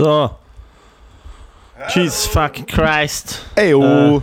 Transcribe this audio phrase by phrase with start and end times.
[0.00, 0.30] So.
[1.94, 3.44] Jesus fucking Christ.
[3.54, 4.18] Ey, oh.
[4.18, 4.20] Äh,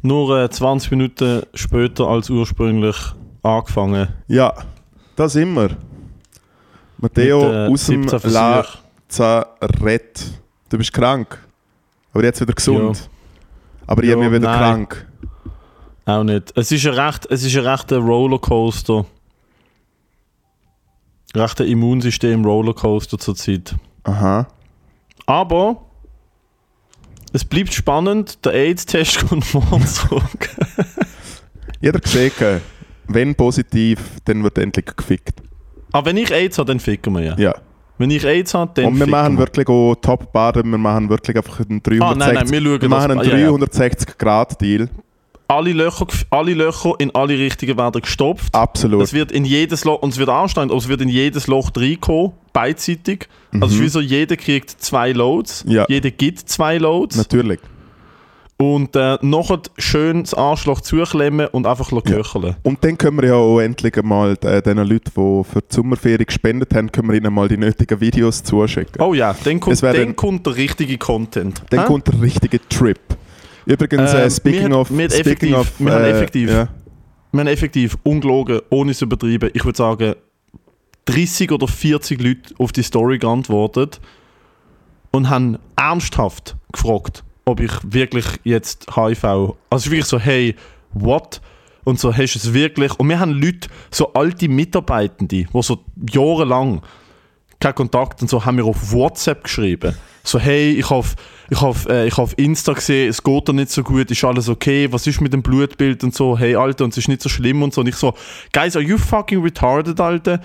[0.00, 2.96] nur äh, 20 Minuten später als ursprünglich
[3.42, 4.08] angefangen.
[4.26, 4.54] Ja,
[5.14, 5.68] das immer.
[6.96, 8.78] Matteo Mit, äh, aus dem 17 Versuch.
[9.10, 10.24] Lazarett.
[10.70, 11.38] Du bist krank.
[12.14, 13.10] Aber jetzt wieder gesund.
[13.86, 14.58] Aber ich Ja, bin wieder nein.
[14.58, 15.06] krank.
[16.06, 16.56] Auch nicht.
[16.56, 19.04] Es ist ein recht, es ist ein rechter Rollercoaster.
[21.34, 23.74] Rechter Immunsystem Rollercoaster zurzeit.
[24.04, 24.46] Aha.
[25.26, 25.82] Aber
[27.32, 28.44] es bleibt spannend.
[28.44, 30.48] Der AIDS-Test kommt morgen zurück.
[31.80, 32.60] Jeder gesehen,
[33.08, 35.40] wenn positiv, dann wird endlich gefickt.
[35.92, 37.38] Aber Ah, wenn ich AIDS habe, dann ficken wir ja.
[37.38, 37.54] Ja.
[37.98, 39.38] Wenn ich AIDS habe, dann Und wir machen wir.
[39.40, 43.10] wirklich auch Top-Baden, wir machen wirklich einfach einen 360, Ah, nein, nein, wir schauen machen
[43.12, 43.48] einen ja, ja.
[43.50, 44.90] 360-Grad-Deal.
[45.48, 48.54] Alle, Löcher, alle Löcher in alle Richtungen werden gestopft.
[48.54, 49.02] Absolut.
[49.02, 51.70] Es wird in jedes Loch, und es wird anstrengend, aber es wird in jedes Loch
[51.76, 53.28] reinkommen, beidseitig.
[53.52, 55.70] Also es ist wie so, jeder kriegt zwei Loads, Mhm.
[55.72, 55.86] Ja.
[55.88, 57.16] jeder gibt zwei Loads.
[57.16, 57.60] Natürlich.
[58.58, 62.00] Und äh, nachher schön das Arschloch zuklemmen und einfach ja.
[62.00, 62.56] köcheln.
[62.62, 66.24] Und dann können wir ja auch endlich mal äh, den Leuten, die für die Sommerferien
[66.24, 69.02] gespendet haben, können wir ihnen mal die nötigen Videos zuschicken.
[69.02, 71.62] Oh ja, dann kommt, dann dann- kommt der richtige Content.
[71.68, 71.86] Dann Hä?
[71.86, 72.98] kommt der richtige Trip.
[73.66, 74.90] Übrigens, Ähm, äh, speaking of...
[74.90, 76.68] wir haben speaking effektiv- of wir haben äh, effektiv- Ja.
[77.32, 80.14] Wir haben effektiv ungelogen, ohne zu übertreiben, ich würde sagen,
[81.06, 84.00] 30 oder 40 Leute auf die Story geantwortet
[85.10, 89.54] und haben ernsthaft gefragt, ob ich wirklich jetzt HIV.
[89.70, 90.54] Also wirklich so, hey,
[90.92, 91.40] what?
[91.84, 92.92] Und so, hast du es wirklich?
[92.98, 95.78] Und wir haben Leute, so alte Mitarbeitende, die so
[96.12, 96.82] jahrelang
[97.60, 99.96] keinen Kontakt und so, haben mir auf WhatsApp geschrieben.
[100.22, 101.06] So, hey, ich habe
[101.50, 104.88] ich hab, äh, ich Insta gesehen, es geht dir nicht so gut, ist alles okay,
[104.90, 107.62] was ist mit dem Blutbild und so, hey, Alter, und es ist nicht so schlimm
[107.62, 107.82] und so.
[107.82, 108.14] Und ich so,
[108.52, 110.40] guys, are you fucking retarded, Alter?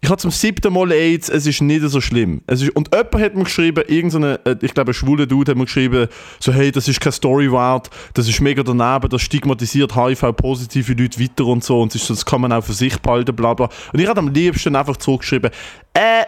[0.00, 2.40] Ich habe zum siebten Mal AIDS, es ist nicht so schlimm.
[2.46, 5.58] Es ist, und jemand hat mir geschrieben, irgendeine, äh, ich glaube, ein schwuler Dude hat
[5.58, 6.06] mir geschrieben,
[6.38, 11.20] so, hey, das ist keine Story wert, das ist mega daneben, das stigmatisiert HIV-positive Leute
[11.20, 13.68] weiter und so, und das kann man auch für sich behalten, bla bla.
[13.92, 15.50] Und ich habe am liebsten einfach zurückgeschrieben,
[15.94, 16.24] äh,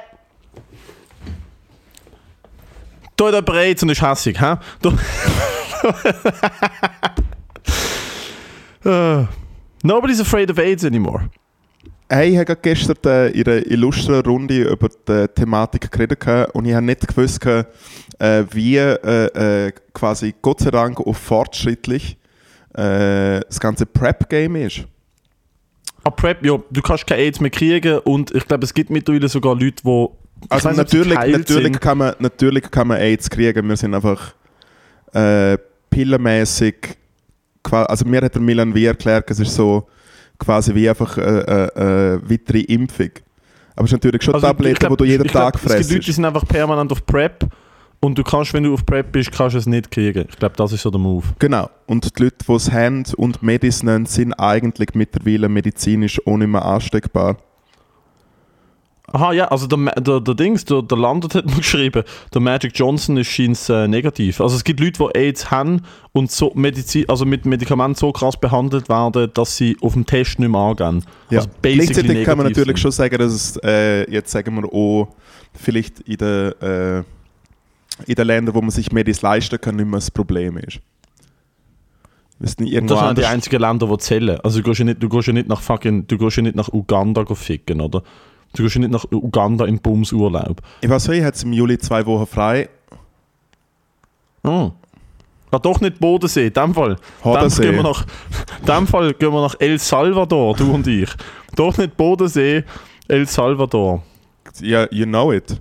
[3.14, 4.56] da hat jemand AIDS und ist hässig, hä?
[8.82, 9.26] Äh,
[9.82, 11.28] Nobody's afraid of AIDS anymore.
[12.12, 16.64] Hey, ich habe gestern äh, in einer illustren Runde über die Thematik geredet gehabt und
[16.64, 17.64] ich habe nicht gewusst, äh,
[18.50, 22.16] wie äh, quasi Gott sei Dank auch fortschrittlich
[22.72, 24.84] das ganze Prep-Game ist.
[26.04, 29.28] Ah, Prep, ja, du kannst keine AIDS mehr kriegen und ich glaube, es gibt mittlerweile
[29.28, 30.06] sogar Leute, die.
[30.48, 34.34] Also sie natürlich, natürlich, kann man, natürlich kann man AIDS kriegen, wir sind einfach
[35.12, 35.58] äh,
[35.90, 36.96] pillenmäßig,
[37.70, 39.88] also mir hat der Milan wie erklärt, es ist so
[40.40, 41.46] quasi wie einfach eine
[41.76, 43.10] äh, äh, weitere Impfung.
[43.76, 45.86] Aber es ist natürlich schon Also, Tabletten, glaub- die du jeden glaub, Tag gibt Leute,
[45.86, 46.12] die frisst.
[46.14, 47.46] sind einfach permanent auf Prep
[48.00, 50.26] und du kannst, wenn du auf Prep bist, kannst du es nicht kriegen.
[50.28, 51.24] Ich glaube, das ist so der Move.
[51.38, 51.70] Genau.
[51.86, 56.48] Und die Leute, die es haben und Medis nennen, sind eigentlich mittlerweile medizinisch auch nicht
[56.48, 57.36] mehr ansteckbar.
[59.12, 62.72] Aha, ja, also der, der, der Dings, der, der Landert hat mir geschrieben, der Magic
[62.78, 64.40] Johnson ist scheint äh, negativ.
[64.40, 65.82] Also es gibt Leute, die AIDS haben
[66.12, 70.38] und so Medizin, also mit Medikamenten so krass behandelt werden, dass sie auf dem Test
[70.38, 71.04] nicht mehr angehen.
[71.30, 71.38] Ja.
[71.40, 72.78] Also Gleichzeitig kann man natürlich sind.
[72.78, 75.08] schon sagen, dass es äh, jetzt sagen wir auch
[75.54, 76.98] vielleicht in den, äh,
[78.06, 80.78] in den Ländern, wo man sich Medis leisten kann, nicht mehr das Problem ist.
[82.38, 84.38] Das sind die anders- einzigen Länder, die zählen.
[84.42, 86.56] Also du gehst ja nicht, du gehst ja nicht nach fucking, du gehst ja nicht
[86.56, 88.02] nach Uganda ficken, oder?
[88.54, 90.60] Du gehst ja nicht nach Uganda in Bumsurlaub.
[90.80, 92.68] Ich weiß nicht, hat es im Juli zwei Wochen frei.
[94.42, 94.72] Oh.
[95.52, 96.96] Ah, doch nicht Bodensee, in dem Fall.
[97.24, 97.62] Hodensee.
[97.62, 98.04] gehen wir nach,
[98.60, 101.10] in dem Fall gehen wir nach El Salvador, du und ich.
[101.56, 102.64] Doch nicht Bodensee,
[103.08, 104.02] El Salvador.
[104.60, 105.60] Ja, you know it.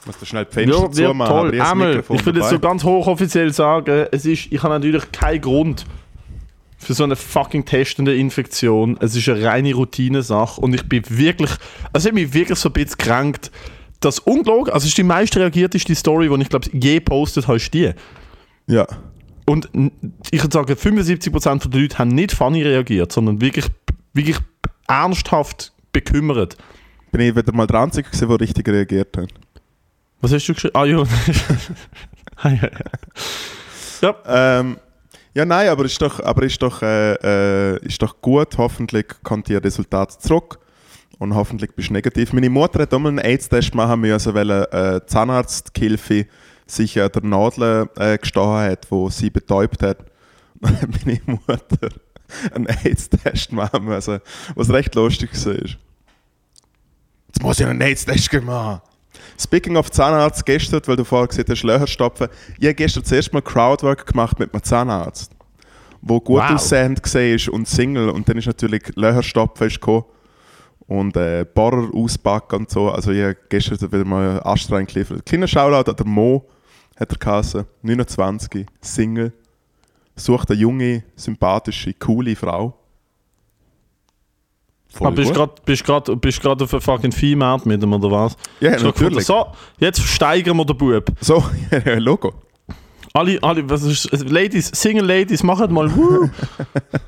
[0.00, 1.32] Ich muss da schnell die Fenster Ja, zumachen.
[1.32, 1.54] aber toll.
[1.54, 5.40] ich Einmal, ich will jetzt so ganz hochoffiziell sagen, es ist, ich habe natürlich keinen
[5.42, 5.84] Grund
[6.80, 8.96] für so eine fucking testende Infektion.
[9.00, 11.50] Es ist eine reine Routinesache und ich bin wirklich,
[11.92, 13.50] also ich habe mich wirklich so ein bisschen gekränkt,
[14.00, 17.72] dass ungelogen, also ist die meist reagierteste Story, die ich glaube je postet habe, ist
[17.74, 17.92] die.
[18.66, 18.86] Ja.
[19.44, 19.68] Und
[20.30, 23.66] ich würde sagen, 75% der Leute haben nicht funny reagiert, sondern wirklich,
[24.14, 24.38] wirklich
[24.88, 26.56] ernsthaft bekümmert.
[27.12, 29.28] Bin ich wieder mal der Einzige gewesen, der richtig reagiert hat.
[30.22, 30.76] Was hast du geschrieben?
[30.76, 31.04] Ah ja.
[32.42, 32.70] Ah, ja,
[34.00, 34.14] ja.
[34.60, 34.78] Ähm,
[35.34, 38.58] ja, nein, aber ist doch, aber ist doch, äh, äh, ist doch gut.
[38.58, 40.58] Hoffentlich kommt die Resultate zurück
[41.18, 42.32] und hoffentlich bist du negativ.
[42.32, 46.26] Meine Mutter hat auch mal einen AIDS-Test machen müssen, weil eine äh, Zahnarzthilfe
[46.66, 49.98] sich an der Nadel äh, gestochen hat, wo sie betäubt hat.
[50.64, 51.88] Hat meine Mutter
[52.52, 54.20] einen AIDS-Test machen müssen,
[54.54, 55.54] was recht lustig war.
[55.54, 55.78] Jetzt
[57.42, 58.80] muss ich einen AIDS-Test machen.
[59.40, 62.28] Speaking of Zahnarzt, gestern, weil du vorher gesagt hast, Löcher stopfen.
[62.58, 65.32] Ich habe gestern zuerst mal Crowdwork gemacht mit einem Zahnarzt,
[66.02, 66.50] wo gut Wow.
[66.52, 68.10] aussehend war und Single.
[68.10, 70.04] Und dann ist natürlich Löcher stopfen ist gekommen.
[70.86, 72.90] Und äh, Bohrer auspacken und so.
[72.90, 75.24] Also ich habe gestern wieder mal anstrengend geliefert.
[75.24, 76.44] Kleiner Shoutout an der Mo,
[76.98, 77.64] hat er geheißen.
[77.82, 79.32] 29, Single.
[80.16, 82.76] Sucht eine junge, sympathische, coole Frau.
[84.92, 88.10] Voll Aber bist grad, bist grad, bist grad auf einen fucking Viehmarkt mit ihm, oder
[88.10, 88.36] was?
[88.58, 89.24] Ja, du gefunden, natürlich.
[89.24, 89.46] So,
[89.78, 91.12] jetzt steigern wir den Bub.
[91.20, 91.44] So,
[91.96, 92.32] Logo.
[93.12, 96.28] Alle, alle, was ist, Ladies, Single Ladies, machen mal Woo.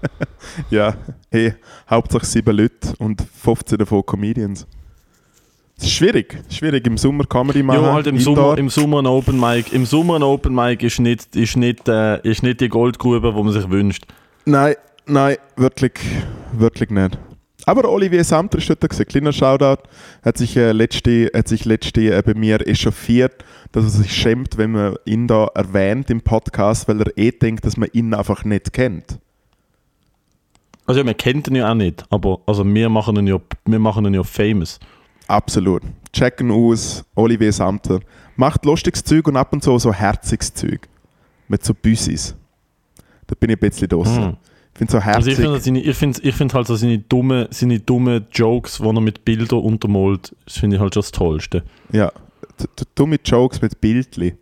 [0.71, 0.95] Ja,
[1.31, 1.55] hey,
[1.89, 4.67] hauptsächlich sieben Leute und 15 davon Comedians.
[5.79, 7.83] Es ist schwierig, schwierig im Sommer Comedy machen.
[7.83, 8.37] Ja, halt im Indoor.
[8.37, 9.73] Sommer, im Sommer ein Open Mic.
[9.73, 13.43] Im Sommer ein Open Mic ist nicht, ist nicht, äh, ist nicht die Goldgrube, die
[13.43, 14.05] man sich wünscht.
[14.45, 14.75] Nein,
[15.07, 15.93] nein, wirklich,
[16.53, 17.19] wirklich nicht.
[17.65, 19.07] Aber Olivier Samter ist dort gewesen.
[19.07, 19.83] Kleiner Shoutout.
[20.25, 24.59] Hat sich, äh, letzte, hat sich letzte äh, bei mir echauffiert, dass er sich schämt,
[24.59, 28.45] wenn man ihn da erwähnt im Podcast, weil er eh denkt, dass man ihn einfach
[28.45, 29.19] nicht kennt.
[30.87, 33.79] Also ja, wir kennen ihn ja auch nicht, aber also wir machen ihn ja, wir
[33.79, 34.81] machen ihn ja famous.
[35.29, 35.83] Absolut.
[36.13, 38.01] Checken aus, Olivier Samter.
[38.37, 40.89] Macht lustiges Zeug und ab und zu so herziges Zeug.
[41.47, 42.35] Mit so Büssis.
[43.27, 44.25] Da bin ich ein bisschen draussen.
[44.25, 44.37] Mhm.
[44.75, 45.63] Ich finde so Also ich herzig.
[45.65, 49.25] finde ich find, ich find halt so seine dummen seine dumme Jokes, die er mit
[49.25, 51.63] Bildern untermalt, das finde ich halt schon das Tollste.
[51.93, 52.11] ja.
[52.95, 54.35] Dumme Jokes mit Bildli.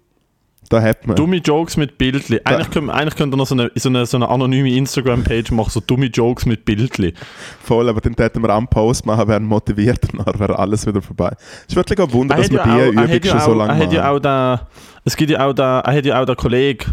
[0.69, 1.17] Da hat man.
[1.17, 2.41] Dumme Jokes mit Bildli.
[2.45, 5.71] Eigentlich könnte, eigentlich könnte er noch so eine, so eine, so eine anonyme Instagram-Page machen,
[5.71, 7.15] so dumme Jokes mit Bildli.
[7.63, 11.01] Voll, aber dann hätten wir einen Post machen, wären motiviert und dann wäre alles wieder
[11.01, 11.33] vorbei.
[11.63, 13.57] Es ist wirklich ein Wunder, Er dass wir ja die auch- Übung schon so auch-
[13.57, 13.93] lange machen.
[13.95, 14.67] ja auch
[15.05, 16.85] es gibt ja auch da, er hat ja auch den Kollegen,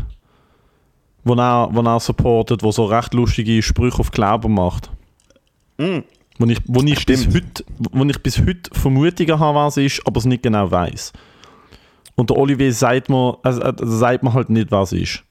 [1.28, 4.90] wo er, wo er supportet, der so recht lustige Sprüche auf Glauben macht.
[5.78, 6.00] Mm.
[6.40, 10.20] Wo ich, wo, ich bis heute, wo ich bis heute Vermutungen habe, was ist, aber
[10.20, 11.14] es nicht genau weiß.
[12.16, 15.24] Und der Olivier sagt mir, also, äh, sagt mir halt nicht, was ist.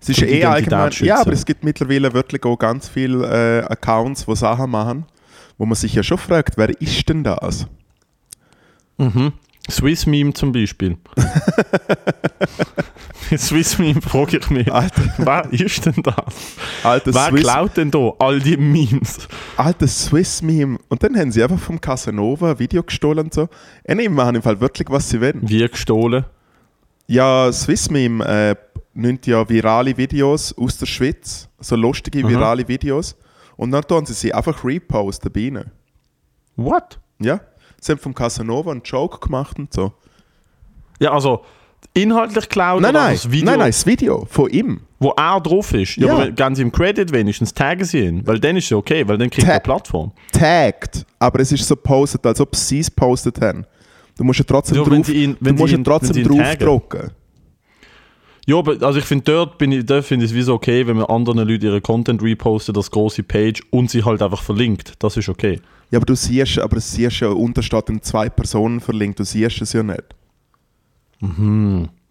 [0.00, 0.90] Es ist zum eh allgemein.
[1.00, 5.06] Ja, aber es gibt mittlerweile wirklich auch ganz viele äh, Accounts, die Sachen machen,
[5.56, 7.66] wo man sich ja schon fragt, wer ist denn das?
[8.98, 9.32] Mhm.
[9.70, 10.96] Swiss Meme zum Beispiel.
[13.36, 16.14] Swiss Meme frage ich mich, Alter, wer ist denn das?
[16.82, 19.28] alter Wer Swiss, klaut denn da all die Memes?
[19.56, 20.78] alter Swiss Meme.
[20.88, 23.48] Und dann haben sie einfach vom Casanova ein Video gestohlen und so.
[23.84, 25.48] Äh, nee, machen im Fall wirklich, was sie wollen.
[25.48, 26.24] Wie gestohlen?
[27.06, 28.56] Ja, Swiss Meme äh,
[28.92, 32.28] nimmt ja virale Videos aus der Schweiz, so lustige Aha.
[32.28, 33.16] virale Videos.
[33.56, 35.70] Und dann tun sie sie einfach reposten bei ihnen.
[36.56, 36.98] What?
[37.20, 37.40] Ja,
[37.84, 39.92] sie haben vom Casanova einen Joke gemacht und so.
[41.00, 41.44] Ja, also
[41.92, 44.80] inhaltlich klaut Nein, nein, das Video, nein, nein, das Video von ihm.
[45.00, 45.96] wo er drauf ist.
[45.96, 46.14] Ja, Ja.
[46.14, 49.28] aber ganz im Credit wenigstens taggen sie ihn, weil dann ist es okay, weil dann
[49.28, 50.12] kriegt er eine Plattform.
[50.32, 53.66] Tagged, aber es ist so postet, als ob sie es postet haben.
[54.16, 56.20] Du musst ja trotzdem Ja, drauf, sie ihn- du musst sie ja ihn- trotzdem sie
[56.22, 56.38] ihn taggen.
[56.66, 57.10] draufdrucken.
[58.46, 61.06] Ja, aber also ich finde, dort, bin ich, dort finde ich es okay, wenn man
[61.06, 64.94] anderen Leuten ihre Content repostet, das große Page und sie halt einfach verlinkt.
[65.02, 65.60] Das ist okay.
[65.94, 69.62] Ja, aber du siehst, aber siehst ja, unter steht in zwei Personen verlinkt, du siehst
[69.62, 70.02] es ja nicht.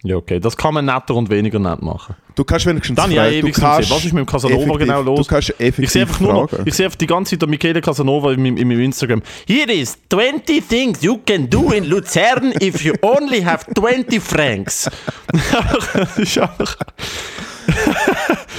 [0.04, 0.40] Ja, okay.
[0.40, 2.16] Das kann man netter und weniger nett machen.
[2.34, 5.02] Du kannst wenigstens Dann ja fragen, ewig kannst Was ist mit dem Casanova effektiv- genau
[5.02, 5.20] los?
[5.20, 6.64] Du kannst effektiv Ich sehe einfach nur noch, fragen.
[6.66, 9.22] ich sehe einfach die ganze Zeit Michele Casanova in meinem, in meinem Instagram.
[9.46, 14.90] Here is 20 things you can do in Luzern if you only have 20 francs.
[15.94, 16.78] Das ist einfach-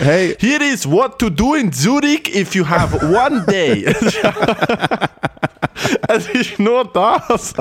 [0.00, 3.84] Hey, Here is what to do in Zurich if you have one day.
[6.08, 7.54] es ist nur das.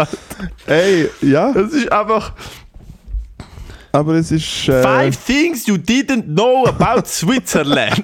[0.66, 2.34] hey, ja, Es ist einfach
[3.96, 4.68] aber es ist...
[4.68, 8.04] Äh, five things you didn't know about Switzerland.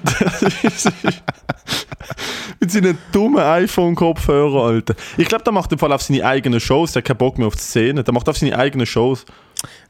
[2.60, 4.94] Mit seinen dummen iPhone-Kopfhörern, Alter.
[5.16, 6.92] Ich glaube, der macht im Fall auf seine eigenen Shows.
[6.92, 8.04] Der hat keinen Bock mehr auf die Szene.
[8.04, 9.26] Der macht auf seine eigenen Shows.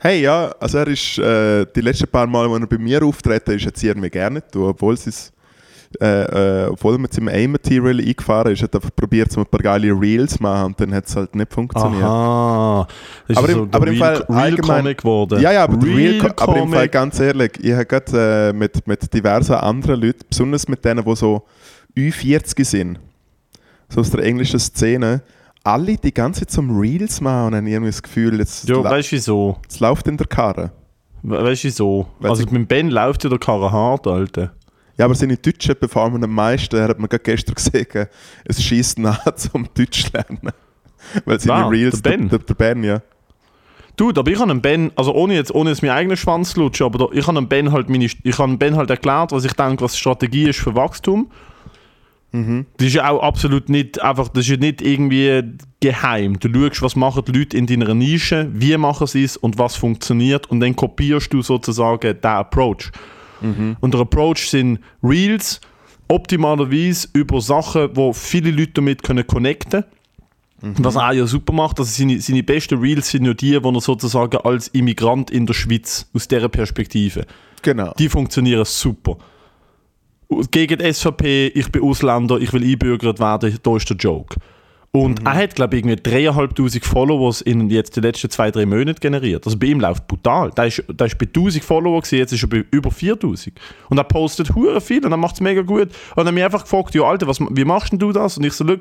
[0.01, 3.53] Hey, ja, also er ist äh, die letzten paar Mal, als er bei mir auftreten
[3.53, 5.33] ist, hat sie mir gerne tun, obwohl es
[6.01, 9.47] äh, äh, obwohl er mit seinem A-Material eingefahren ist, hat er einfach probiert, so ein
[9.47, 12.03] paar geile Reels zu machen und dann hat es halt nicht funktioniert.
[12.05, 12.87] Aha.
[13.27, 15.41] Ist Aber so im- aber im Real, Fall Real allgemein- Comic geworden.
[15.41, 18.87] Ja, ja, aber, Real, Real aber im Fall ganz ehrlich, ich habe gerade äh, mit,
[18.87, 21.43] mit diversen anderen Leuten, besonders mit denen, die so
[21.97, 23.01] Ü40 sind,
[23.89, 25.23] so aus der englischen Szene,
[25.65, 29.13] alle die ganze Zeit zum Reels machen und haben irgendwie das Gefühl, jetzt, Ja, weißt
[29.13, 29.59] wieso?
[29.63, 30.73] jetzt läuft in der Karre.
[31.23, 32.07] We- Weißt du wieso?
[32.19, 34.53] Weil Also mit Ben läuft ja der Karre hart, Alter.
[34.97, 38.07] Ja, aber seine Deutschen performen am meisten, hat man gerade gestern gesehen,
[38.45, 40.51] es schießt nach zum Deutsch lernen.
[41.25, 41.71] Weil seine Wer?
[41.71, 42.29] Reels, Der Ben?
[42.29, 43.01] Der, der Ben, ja.
[43.97, 46.61] Dude, aber ich habe einen Ben, also ohne jetzt, ohne jetzt meinen eigenen Schwanz zu
[46.61, 49.45] lutschen, aber da, ich habe einen Ben halt meine, ich habe Ben halt erklärt, was
[49.45, 51.31] ich denke, was Strategie ist für Wachstum.
[52.33, 55.43] Das ist ja auch absolut nicht einfach, das ist ja nicht irgendwie
[55.81, 56.39] geheim.
[56.39, 59.77] Du schaust, was machen die Leute in deiner Nische, wie machen sie es und was
[59.77, 62.91] funktioniert und dann kopierst du sozusagen den Approach.
[63.81, 65.61] Und der Approach sind Reels,
[66.09, 69.85] optimalerweise über Sachen, wo viele Leute damit können connecten
[70.61, 73.71] Was er auch ja super macht, also seine, seine besten Reels sind ja die, wo
[73.71, 77.25] er sozusagen als Immigrant in der Schweiz, aus dieser Perspektive,
[77.63, 77.95] Genau.
[77.99, 79.17] die funktionieren super.
[80.51, 84.37] Gegen die SVP, ich bin Ausländer, ich will einbürgert werden, da ist der Joke.
[84.93, 88.99] Und er hat, glaube ich, irgendwie dreieinhalbtausend Followers in jetzt die letzten zwei, drei Monaten
[88.99, 89.47] generiert.
[89.47, 90.51] Also bei ihm läuft brutal.
[90.51, 93.55] Der ist, ist bei 1000 Follower gewesen, jetzt ist er bei über 4000.
[93.89, 95.91] Und er postet hure viel und er macht es mega gut.
[95.91, 98.37] Und dann hat mich einfach gefragt, ja Alter, was, wie machst denn du das?
[98.37, 98.81] Und ich so, look,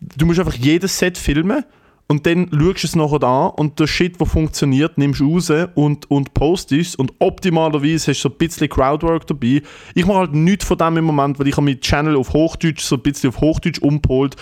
[0.00, 1.64] du musst einfach jedes Set filmen
[2.10, 5.52] und dann schaust du es nachher an und der Shit, der funktioniert, nimmst du raus
[5.76, 9.62] und, und postest und optimalerweise hast du so ein bisschen Crowdwork dabei.
[9.94, 12.82] Ich mache halt nichts von dem im Moment, weil ich habe meinen Channel auf Hochdeutsch
[12.82, 14.34] so ein bisschen auf Hochdeutsch umgeholt.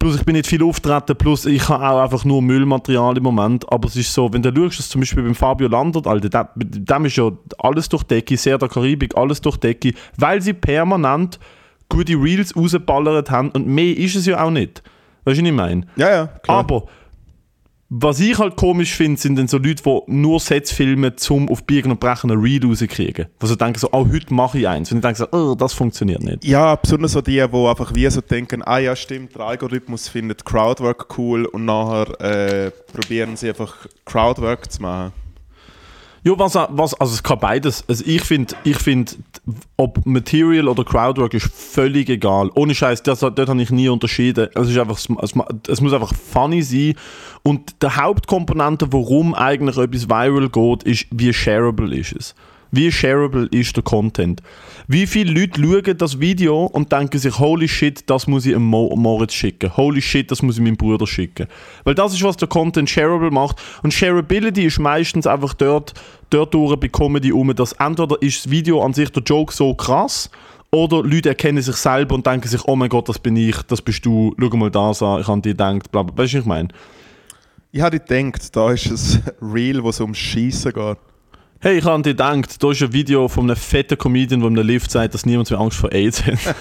[0.00, 3.70] Plus ich bin nicht viel auftreten, plus ich habe auch einfach nur Müllmaterial im Moment.
[3.72, 7.16] Aber es ist so, wenn du schaust, zum Beispiel beim Fabio Landert, Alter, dem, ist
[7.16, 11.38] ja alles durch die Decke, sehr der Karibik, alles durch die Decke, weil sie permanent
[11.88, 14.82] gute Reels rausgeballert haben und mehr ist es ja auch nicht.
[15.28, 15.86] Weißt du, was ich meine?
[15.96, 16.58] Ja, ja, klar.
[16.58, 16.86] Aber
[17.90, 21.64] was ich halt komisch finde, sind dann so Leute, die nur Sets filmen, um auf
[21.64, 23.26] Biegen und Brechen ein Reel rauszukriegen.
[23.40, 24.90] Wo sie denken so, oh, heute mache ich eins.
[24.90, 26.44] Und ich denke so, oh, das funktioniert nicht.
[26.44, 30.44] Ja, besonders so die, die einfach wie so denken, ah ja stimmt, der Algorithmus findet
[30.44, 35.12] Crowdwork cool und nachher äh, probieren sie einfach Crowdwork zu machen.
[36.28, 37.84] Ja, was, was, also es kann beides.
[37.88, 39.16] Also ich finde, ich find,
[39.78, 42.50] ob Material oder Crowdwork ist völlig egal.
[42.54, 44.48] Ohne Scheiß, das, dort habe ich nie unterschieden.
[44.54, 45.34] Es, ist einfach, es,
[45.68, 46.96] es muss einfach funny sein.
[47.42, 52.34] Und der Hauptkomponente, warum eigentlich etwas viral geht, ist, wie shareable ist es.
[52.70, 54.42] Wie shareable ist der Content?
[54.86, 58.94] Wie viele Leute schauen das Video und denken sich, holy shit, das muss ich Mo
[58.94, 59.74] Moritz schicken.
[59.76, 61.46] Holy shit, das muss ich meinem Bruder schicken.
[61.84, 63.56] Weil das ist, was der Content shareable macht.
[63.82, 65.94] Und Shareability ist meistens einfach dort,
[66.30, 70.30] dort bei Comedy um, dass entweder ist das Video an sich der Joke so krass,
[70.70, 73.80] oder Leute erkennen sich selber und denken sich, oh mein Gott, das bin ich, das
[73.80, 76.22] bist du, schau mal das an, ich habe dir gedacht, bla bla.
[76.22, 76.68] Weißt du, was ich meine?
[77.72, 79.22] Ich habe gedacht, da ist ein
[79.54, 80.98] Reel, wo es ums Schießen geht.
[81.60, 84.56] Hey, ich habe dir gedacht, da ist ein Video von einem fetten Comedian, der in
[84.56, 86.38] einem Lift sagt, dass niemand mehr Angst vor AIDS hat.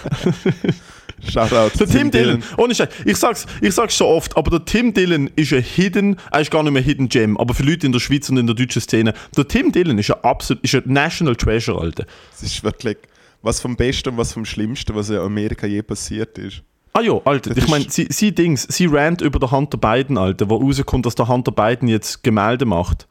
[1.32, 1.78] Shoutout.
[1.80, 5.30] Der Tim Dillon, ohne Scheiß, ich sag's, ich sag's so oft, aber der Tim Dillon
[5.36, 8.00] ist ein Hidden, er ist gar nicht mehr Hidden Gem, aber für Leute in der
[8.00, 11.36] Schweiz und in der deutschen Szene, der Tim Dillon ist ein absolut, ist ein National
[11.36, 12.06] Treasure, Alter.
[12.32, 12.98] Das ist wirklich
[13.44, 16.64] was vom Besten und was vom Schlimmsten, was in Amerika je passiert ist.
[16.94, 20.18] Ah ja, Alter, Das ich meine, sie, sie Dings, sie rant über den Hunter Biden,
[20.18, 23.08] Alter, wo rauskommt, dass der Hunter Biden jetzt Gemälde macht.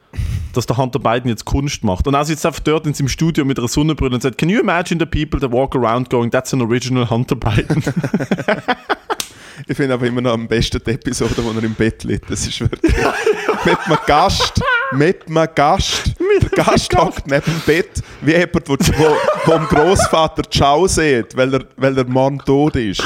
[0.53, 2.07] Dass der Hunter Biden jetzt Kunst macht.
[2.07, 4.61] Und er sitzt einfach dort in seinem Studio mit einer Sonnenbrille und sagt, can you
[4.61, 7.83] imagine the people that walk around going, that's an original Hunter Biden?
[9.67, 12.31] Ich finde aber immer noch am besten die Episode, wo er im Bett liegt.
[12.31, 12.95] Das ist wirklich.
[13.65, 14.63] mit einem Gast.
[14.93, 16.13] Mit einem Gast.
[16.43, 21.65] der Gast hockt neben dem Bett, wie jemand, wo dem Großvater Ciao sieht, weil der,
[21.77, 23.03] weil der Mann tot ist.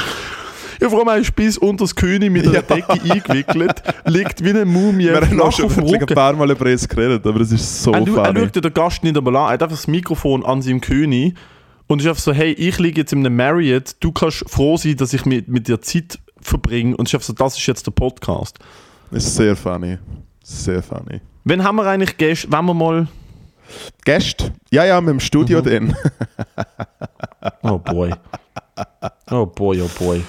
[0.81, 2.61] Ja, vor allem er ist bis unter das König mit einer Ja.
[2.63, 6.87] Decke eingewickelt, liegt wie eine Mumie Wir haben auch schon ein paar Mal über es
[6.89, 8.39] geredet, aber es ist so Er, schaut- er funny.
[8.39, 11.35] schaut den Gast nicht einmal an, er hat einfach das Mikrofon an seinem König
[11.87, 14.95] und ist einfach so, hey, ich liege jetzt in einem Marriott, du kannst froh sein,
[14.97, 17.91] dass ich mit, mit dir Zeit verbringe und ist einfach so, das ist jetzt der
[17.91, 18.57] Podcast.
[19.11, 19.97] Das ist sehr funny.
[20.43, 21.21] Sehr funny.
[21.43, 23.07] Wenn haben wir eigentlich Gäste, wenn wir mal...
[24.03, 24.51] Gäste?
[24.71, 25.63] Ja, ja, mit dem Studio Mhm.
[25.65, 25.95] dann.
[27.61, 28.11] Oh boy.
[29.29, 30.21] Oh boy, oh boy.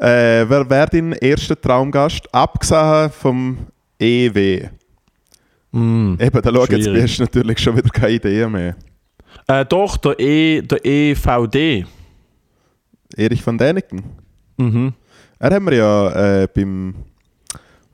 [0.00, 2.32] Äh, wer wäre dein erster Traumgast?
[2.32, 3.58] Abgesehen vom
[3.98, 4.68] EW.
[5.72, 6.14] Mm.
[6.18, 8.76] Eben, da schau jetzt, hast du natürlich schon wieder keine Idee mehr.
[9.46, 11.84] Äh, doch, der, e, der EVD.
[13.14, 14.02] Erich van Däniken.
[14.56, 14.94] Mhm.
[15.38, 16.94] Er haben wir ja äh, beim.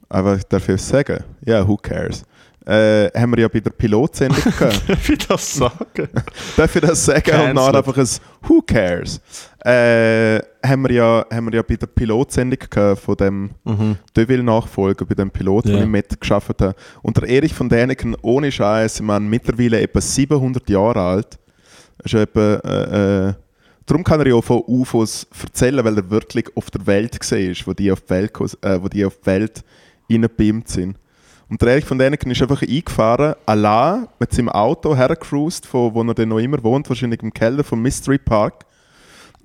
[0.09, 1.25] Aber darf ich sagen?
[1.45, 2.25] Ja, who cares?
[2.65, 4.83] Äh, haben wir ja bei der Pilotsendung gehabt.
[4.89, 6.09] Darf ich das sagen?
[6.57, 7.19] Darf ich das sagen?
[7.19, 7.57] Und Cancelled.
[7.57, 8.09] dann einfach ein
[8.43, 9.21] Who cares?
[9.69, 12.59] Äh, haben, wir ja, haben wir ja bei der Pilotsendung
[12.97, 13.97] von dem Mhm.
[14.17, 15.73] Deville-Nachfolger, bei dem Pilot, Ja.
[15.73, 16.75] den ich mitgeschafft habe.
[17.03, 21.39] Und der Erich von Däniken, ohne Scheiß, ich meine, mittlerweile etwa 700 Jahre alt.
[22.05, 23.35] Ist etwa, äh, äh,
[23.87, 27.51] darum kann er ja auch von UFOs erzählen, weil er wirklich auf der Welt gesehen
[27.51, 28.33] ist, wo die auf die Welt,
[28.63, 29.65] äh, wo die auf die Welt
[30.09, 30.97] reingebeamt sind.
[31.49, 36.03] Und der Erich von Däniken ist einfach eingefahren, allein mit seinem Auto hergecruised, von wo
[36.05, 38.66] er dann noch immer wohnt, wahrscheinlich im Keller vom Mystery Park.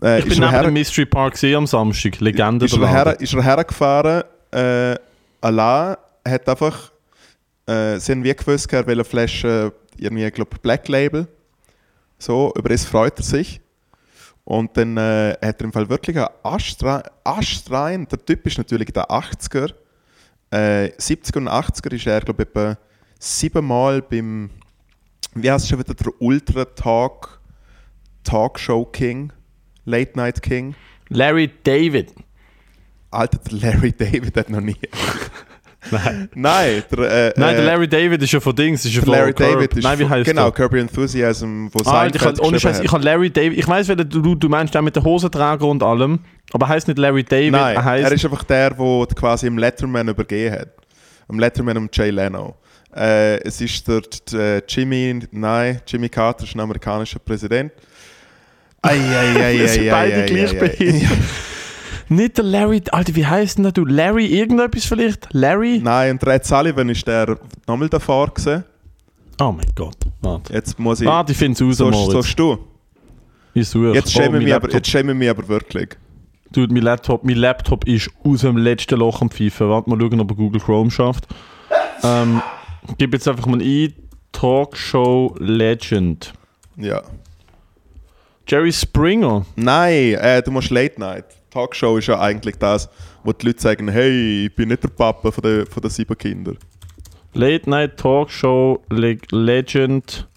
[0.01, 2.19] Äh, Ich bin neben dem Mystery Park gesehen am Samstag.
[2.19, 4.95] Legende ist der er, her, ist er hergefahren, äh,
[5.41, 5.95] allein,
[6.27, 6.91] hat einfach,
[7.67, 11.27] äh, sie haben wie gewusst, er will eine Flasche, irgendwie, ich glaube, Black Label.
[12.17, 13.61] So, über das freut er sich.
[14.43, 18.07] Und dann äh, hat er im Fall wirklich einen Astra Astrein.
[18.07, 19.71] Der Typ ist natürlich der 80er.
[20.51, 22.77] Äh, 70er und 80er ist er, glaube ich, etwa
[23.19, 24.49] siebenmal beim,
[25.35, 27.39] wie heißt es schon wieder, der Ultra Talk,
[28.23, 29.31] Talkshow King,
[29.85, 30.75] Late Night King.
[31.09, 32.13] Larry David.
[33.09, 34.77] Alter, der Larry David hat noch nie.
[35.91, 36.29] Nein.
[36.35, 38.85] Nein, der, äh, Nein, der äh, Larry David ist ja von Dings.
[38.85, 39.53] Ist ja der von Larry Curb.
[39.53, 40.51] David ist Nein, wie heißt genau, der?
[40.51, 43.57] Kirby Enthusiasm, wo Ah, ich, Seinfeld kann, ohne geschrieben Scheiß, ich habe Larry David.
[43.57, 46.19] Ich weiß, welchen du, du meinst, der mit den Hosenträger und allem.
[46.53, 47.53] Aber er heißt nicht Larry David.
[47.53, 50.69] Nein, er heißt er ist einfach der, der quasi im Letterman übergeben hat.
[51.27, 52.55] Im Letterman um Jay Leno.
[52.95, 57.71] Äh, es ist der, der Jimmy, nein, Jimmy Carter ist ein amerikanischer Präsident.
[58.81, 60.59] Ei, ei, ei, Wir sind ei, ei, beide ei, gleich ei, ei.
[60.69, 61.17] behindert.
[62.09, 62.81] Nicht der Larry.
[62.91, 63.85] Alter, wie heißt denn der du?
[63.85, 65.29] Larry irgendetwas vielleicht?
[65.31, 65.79] Larry?
[65.81, 68.65] Nein, und Red Sullivan ist der nochmal davor gewesen.
[69.39, 69.95] Oh mein Gott.
[70.21, 70.53] Warte.
[70.53, 71.07] Jetzt muss ich...
[71.07, 72.57] Warte, ich finde es raus, so, so du.
[73.53, 73.93] ich suche.
[73.93, 75.89] Jetzt Oh, schäme ich aber, jetzt schäme ich mich aber wirklich.
[76.51, 79.69] Dude, mein Laptop, mein Laptop ist aus dem letzten Loch am Pfeifen.
[79.69, 81.27] Warte mal schauen, ob er Google Chrome schafft.
[82.03, 82.41] Ähm,
[82.97, 83.93] gib jetzt einfach mal ein
[84.33, 86.33] Talkshow Legend.
[86.75, 87.01] Ja.
[88.47, 89.45] Jerry Springer.
[89.55, 91.25] Nein, äh, du musst Late Night.
[91.51, 92.89] Talkshow ist ja eigentlich das,
[93.23, 96.17] wo die Leute sagen, hey, ich bin nicht der Papa von den, von den sieben
[96.17, 96.57] Kindern.
[97.33, 100.27] Late Night Talkshow Le Legend.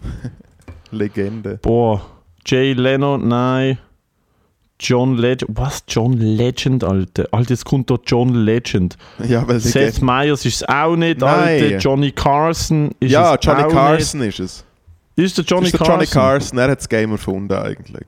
[0.91, 1.59] Legende.
[1.63, 2.05] Boah.
[2.47, 3.79] Jay Leno, nein.
[4.79, 5.57] John Legend.
[5.57, 5.83] Was?
[5.89, 7.27] John Legend, Alter.
[7.31, 8.97] Alter, jetzt kommt da John Legend.
[9.29, 10.03] Ja, weil Seth.
[10.03, 11.63] Meyers ist es auch nicht, Nein.
[11.63, 11.79] Alter.
[11.79, 14.65] Johnny Carson ist Ja, es Johnny auch Carson ist es.
[15.17, 15.95] Ist der Johnny das ist der Carson?
[15.95, 18.07] Johnny Carson, er hat das Game erfunden eigentlich.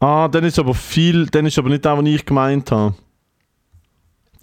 [0.00, 2.94] Ah, dann ist aber viel, dann ist aber nicht der, den ich gemeint habe.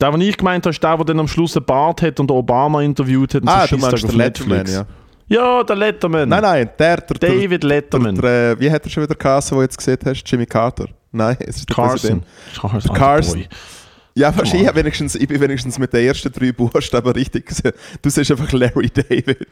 [0.02, 2.30] Der, den ich gemeint habe, ist der, der dann am Schluss einen Bart hat und
[2.32, 3.44] Obama interviewt hat.
[3.44, 4.74] und Ah, so du meinst den Letterman, Netflix.
[4.74, 4.86] ja.
[5.28, 6.28] Ja, der Letterman.
[6.28, 8.16] Nein, nein, der, der, der, David Letterman.
[8.16, 8.22] der,
[8.56, 10.24] der, wie hat er schon wieder geheißen, den du jetzt gesehen hast?
[10.30, 10.88] Jimmy Carter?
[11.12, 12.24] Nein, es ist der Carson.
[12.54, 12.80] Carson.
[12.82, 13.46] Der Alter, Carson.
[14.16, 17.12] Ja, weißt, du, Come ich, hab wenigstens, ich bin wenigstens mit den ersten drei Buchstaben
[17.14, 17.74] richtig gesehen.
[18.02, 19.48] Du siehst einfach Larry David.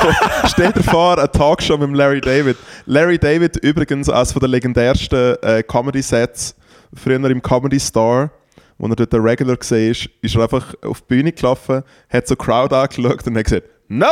[0.46, 2.56] Stell dir vor, eine Talkshow mit Larry David.
[2.86, 6.54] Larry David übrigens als von den legendärsten äh, Comedy-Sets
[6.94, 8.30] früher im Comedy Star,
[8.78, 12.26] wo er dort der Regular gesehen ist, ist er einfach auf die Bühne gelaufen, hat
[12.26, 14.08] so Crowd angeschaut und hat gesagt, No!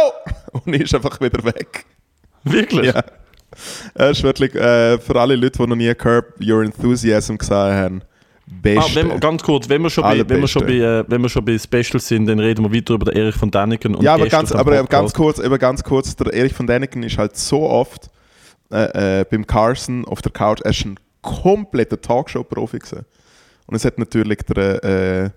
[0.52, 1.84] Und ist einfach wieder weg.
[2.44, 2.92] Wirklich?
[2.94, 3.02] Ja.
[3.94, 8.02] Er ist wirklich, äh, für alle Leute, die noch nie Curb Your Enthusiasm gesehen haben,
[8.46, 8.96] Ah, beste.
[8.96, 11.28] wenn wir, ganz kurz, wenn wir, schon bei, wenn, wir schon bei, äh, wenn wir
[11.28, 14.26] schon bei Specials sind, dann reden wir weiter über den Erich von Däniken ja, aber
[14.26, 18.10] ganz, aber ganz kurz, aber ganz kurz, der Erich von Däniken ist halt so oft
[18.70, 23.06] äh, äh, beim Carson auf der Couch, er ist ein kompletter Talkshow-Profi gewesen.
[23.66, 25.30] Und es hat natürlich der, äh,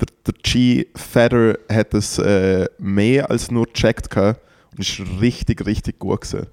[0.00, 0.86] der, der G.
[0.96, 4.40] Feder hat es äh, mehr als nur gecheckt gehabt
[4.72, 6.48] und ist richtig, richtig gut gewesen.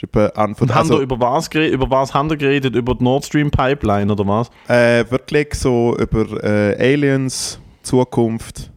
[0.00, 2.74] Ist etwa an von, Und also, über was, geredet, über was haben wir geredet?
[2.74, 4.50] Über die Nord Stream Pipeline oder was?
[4.66, 8.70] Äh, wirklich so über äh, Aliens, Zukunft.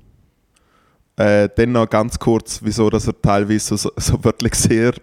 [1.15, 4.93] Äh, dann noch ganz kurz, wieso dass er teilweise so, so wirklich sehr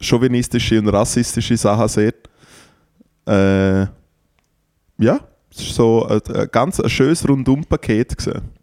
[0.00, 2.16] chauvinistische und rassistische Sachen sieht.
[3.26, 3.82] Äh,
[4.98, 5.20] ja,
[5.50, 8.55] es ist so ein, ein ganz ein schönes Rundum-Paket gewesen.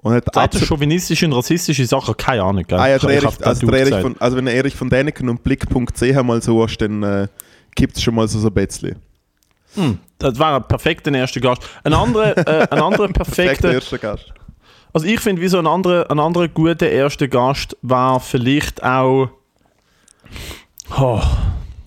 [0.00, 2.16] Und hat er absolut chauvinistische und rassistische Sachen?
[2.16, 2.78] Keine Ahnung, gell?
[2.78, 4.88] Ah, ja, der ich Erich, also, der du Erich von, also wenn du Erich von
[4.88, 7.28] Däniken und Blick.ch mal suchst, dann äh,
[7.74, 8.96] gibt es schon mal so, so ein bisschen.
[9.74, 11.62] Hm, das war ein perfekter erster Gast.
[11.84, 14.32] Ein anderer, äh, ein anderer Perfekter erster Gast.
[14.92, 19.28] Also ich finde, wie so ein anderer, ein anderer guter erster Gast war vielleicht auch.
[20.98, 21.20] Oh,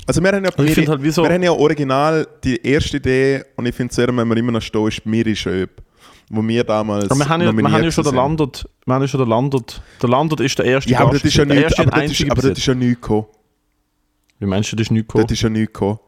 [0.05, 1.23] Also wir haben ja, finde halt so.
[1.23, 4.61] wir haben ja original die erste Idee und ich finde sehr, wenn wir immer noch
[4.61, 5.81] stehen, ist Miri Schöp,
[6.31, 8.15] wo wir damals Aber wir haben, ja, wir haben ja schon sind.
[8.15, 8.69] Landert.
[8.85, 9.81] Wir haben ja schon den Landert.
[10.01, 11.25] Der Landert ist der erste Ja, aber das Gast.
[11.25, 13.25] ist ja der nichts, erste aber das ist, aber das ist ja nichts gekommen.
[14.39, 15.25] Wie meinst du, das ist nicht gekommen?
[15.27, 15.99] Das ist ja nichts gekommen.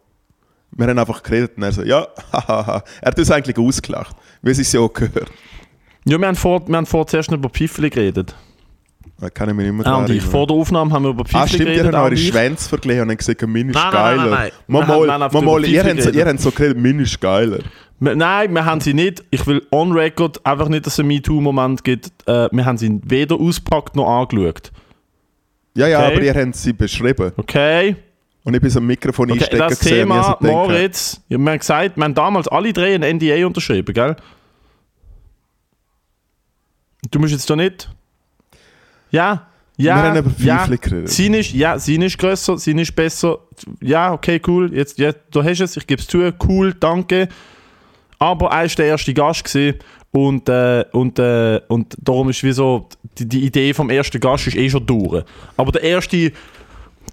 [0.71, 2.83] Wir haben einfach geredet und er so, ja, hahaha.
[3.01, 5.29] Er hat uns eigentlich ausgelacht, wie es ja auch gehört.
[6.05, 8.35] Ja, wir haben vor, wir haben vor zuerst über Piffli geredet.
[9.19, 10.21] Da kann ich mich nicht mehr Ah, und ich.
[10.21, 11.85] Vor der Aufnahme haben wir über Piffli Ah, stimmt, ihr geredet.
[11.87, 12.17] habt auch eure.
[12.17, 14.29] Schwänze verglichen und habt gesagt, mein ist Nein, nein, nein, geiler.
[14.31, 14.85] nein, nein.
[15.45, 16.15] Mal, ihr, habt so, geredet.
[16.15, 17.59] ihr habt so geredet, mein ist geiler.
[17.99, 19.23] Nein, wir haben sie nicht.
[19.31, 22.07] Ich will on record einfach nicht, dass es einen MeToo-Moment gibt.
[22.27, 24.71] Äh, wir haben sie weder auspackt noch angeschaut.
[25.75, 26.13] Ja, ja, Okay.
[26.15, 27.31] aber ihr habt sie beschrieben.
[27.37, 27.95] Okay?
[28.43, 31.49] Und ich bin so am Mikrofon okay einstecken das gesehen Thema, so Moritz, ja, wir
[31.51, 34.17] haben gesagt, wir haben damals alle drei ein NDA unterschrieben, gell?
[37.09, 37.89] Du musst jetzt doch nicht.
[39.13, 39.45] Ja,
[39.77, 40.23] ja.
[40.37, 40.67] Wir ja.
[41.05, 43.37] Sein ist, ja, sein ist grösser, sein ist besser.
[43.79, 44.73] Ja, okay, cool.
[44.73, 46.33] Jetzt, ja, du hast es, ich gebe es zu.
[46.47, 47.29] Cool, danke.
[48.17, 49.79] Aber er war der erste Gast gewesen
[50.11, 54.47] und, äh, und, äh, und darum ist wie so, die, die Idee vom ersten Gast
[54.47, 55.23] ist eh schon durch.
[55.57, 56.31] Aber der erste,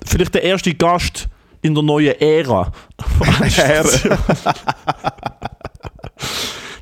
[0.07, 1.29] vielleicht der erste Gast
[1.61, 2.73] in der neuen Ära.
[3.41, 4.17] Endstation.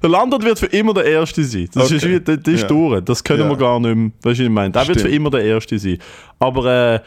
[0.02, 1.68] der Landwirt wird für immer der Erste sein.
[1.74, 2.14] Das ist, Okay.
[2.16, 2.68] wie, das, das ist Ja.
[2.68, 3.04] durch.
[3.04, 3.48] Das können Ja.
[3.48, 4.10] wir gar nicht mehr.
[4.22, 4.70] Weißt du, ich meine?
[4.72, 5.14] Der wird für Stimmt.
[5.14, 5.98] immer der Erste sein.
[6.38, 7.00] Aber äh,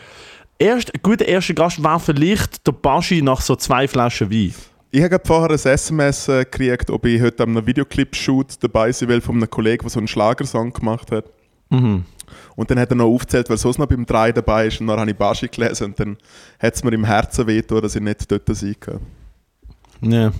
[0.60, 4.54] erst, ein guter erster Gast war vielleicht der Baschi nach so zwei Flaschen Wein.
[4.94, 9.08] Ich habe vorher ein SMS äh, gekriegt, ob ich heute an einem Videoclip-Shoot dabei sein
[9.08, 11.26] will von einem Kollegen, der so einen Schlagersong gemacht hat.
[11.70, 12.04] Mhm.
[12.58, 14.82] Und dann hat er noch aufgezählt, wer sonst noch beim 3 dabei ist.
[14.82, 16.18] Und dann habe ich Baschi gelesen und dann
[16.60, 19.00] hat es mir im Herzen wehgetan, dass ich nicht dort sein kann.
[20.02, 20.32] Ja.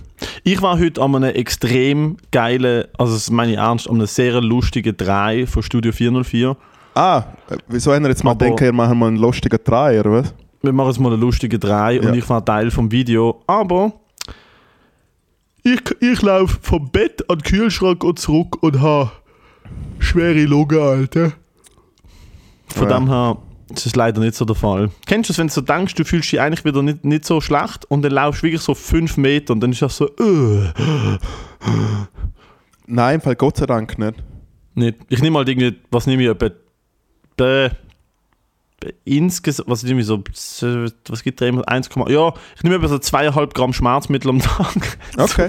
[0.44, 4.40] Ich war heute an einem extrem geilen, also das meine ich ernst, an einem sehr
[4.40, 6.56] lustigen Drei von Studio 404.
[6.94, 10.00] Ah, äh, wieso haben wir jetzt mal Aber- gedacht, wir machen mal einen lustigen Drei,
[10.00, 10.34] oder was?
[10.62, 12.14] Wir machen jetzt mal einen lustigen Drei und Ja.
[12.14, 13.40] ich war Teil vom Video.
[13.46, 13.92] Aber
[15.62, 19.12] ich, ich laufe vom Bett an den Kühlschrank und zurück und habe
[20.00, 21.32] schwere Lunge, Alter.
[22.68, 22.98] Von Ja.
[22.98, 23.36] dem her
[23.78, 24.90] ist das leider nicht so der Fall.
[25.06, 27.40] Kennst du es, wenn du so denkst, du fühlst dich eigentlich wieder nicht, nicht so
[27.40, 30.72] schlecht und dann laufst du wirklich so fünf Meter und dann ist das so, äh,
[32.86, 34.14] Nein, im Fall Gott sei Dank nicht.
[34.74, 34.98] nicht.
[35.08, 36.50] Ich nehme halt irgendwie, was nehme ich, etwa,
[37.36, 37.70] be,
[38.80, 40.22] be, insgesamt, was nehme ich so,
[41.08, 44.98] was gibt da immer, 1, ja, ich nehme etwa so zweieinhalb Gramm Schmerzmittel am Tag.
[45.16, 45.48] Okay.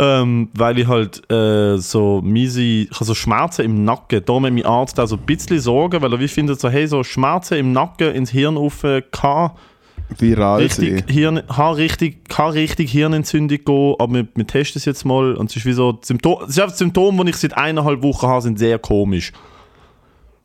[0.00, 4.22] Ähm, weil ich halt äh, so miese, ich habe so Schmerzen im Nacken.
[4.24, 6.86] Da hat mein Arzt auch so ein bisschen Sorgen, weil er wie findet so, hey,
[6.86, 9.50] so Schmerzen im Nacken ins Hirn auf kann
[10.16, 11.08] Viral richtig, sein.
[11.08, 15.34] Hirn, kann richtig, kann richtig Hirnentzündung gehen, aber wir, wir testen es jetzt mal.
[15.34, 16.26] Und es ist wie so, es ist
[16.60, 19.32] einfach die Symptome, die ich seit eineinhalb Wochen habe, sind sehr komisch.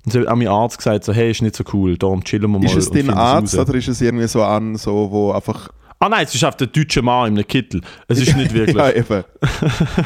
[0.06, 2.60] Und hat auch mein Arzt gesagt, so, hey, ist nicht so cool, darum chillen wir
[2.60, 2.66] mal.
[2.66, 5.70] Ist es dein Arzt oder ist es irgendwie so an, so, wo einfach.
[6.04, 7.80] Ah nein, es ist einfach der deutsche Mann in einem Kittel.
[8.10, 8.76] Es ist nicht wirklich.
[8.76, 9.24] ja, eben.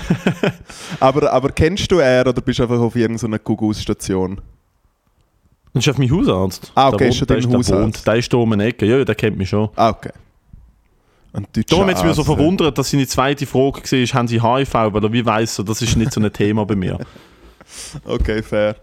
[1.00, 4.40] aber, aber kennst du er oder bist du einfach auf irgendeiner Gugus-Station?
[5.74, 6.72] Das ist auf mein Hausarzt.
[6.76, 7.84] Ah, okay, Der ist schon der dein der Hausarzt.
[7.84, 8.06] wohnt.
[8.08, 8.86] Der ist da um eine Ecke.
[8.86, 9.70] Ja, ja, der kennt mich schon.
[9.76, 10.12] Ah, okay.
[11.34, 14.74] Ein Darum hat es mich so verwundert, dass seine zweite Frage war, haben sie HIV?
[14.76, 17.00] Weil er wie weiss, so, das ist nicht so ein Thema bei mir.
[18.06, 18.76] Okay, fair.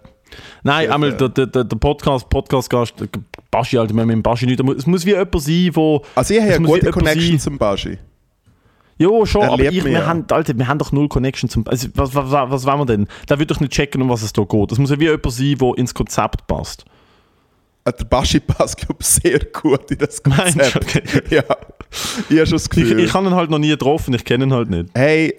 [0.63, 1.29] Nein, einmal fair.
[1.29, 2.95] der, der, der Podcast, Podcast-Gast,
[3.51, 4.61] Baschi, Alter, wir haben mit dem Baschi nicht.
[4.61, 6.03] Es muss wie jemand sein, wo.
[6.15, 7.99] Also ich habe wie gute Connection sein- zum Baschi.
[8.97, 10.07] Ja, schon, Er aber ich, wir, ja.
[10.07, 11.67] haben, Alter, wir haben doch null Connection zum.
[11.67, 13.09] Also, was, was, was, was wollen wir denn?
[13.29, 14.71] Der wird doch nicht checken, um was es da geht.
[14.73, 16.85] Es muss ja wie jemand sein, der ins Konzept passt.
[17.85, 20.61] Äh, Der Baschi passt, glaube ich, sehr gut in das Meinst du?
[20.61, 20.97] Konzept.
[20.97, 21.03] Okay.
[21.35, 21.43] Ja.
[22.29, 23.01] Ich habe schon das Ich, Gefühl.
[23.01, 24.87] ich habe ihn halt noch nie getroffen, ich kenne ihn halt nicht.
[24.95, 25.35] Hey,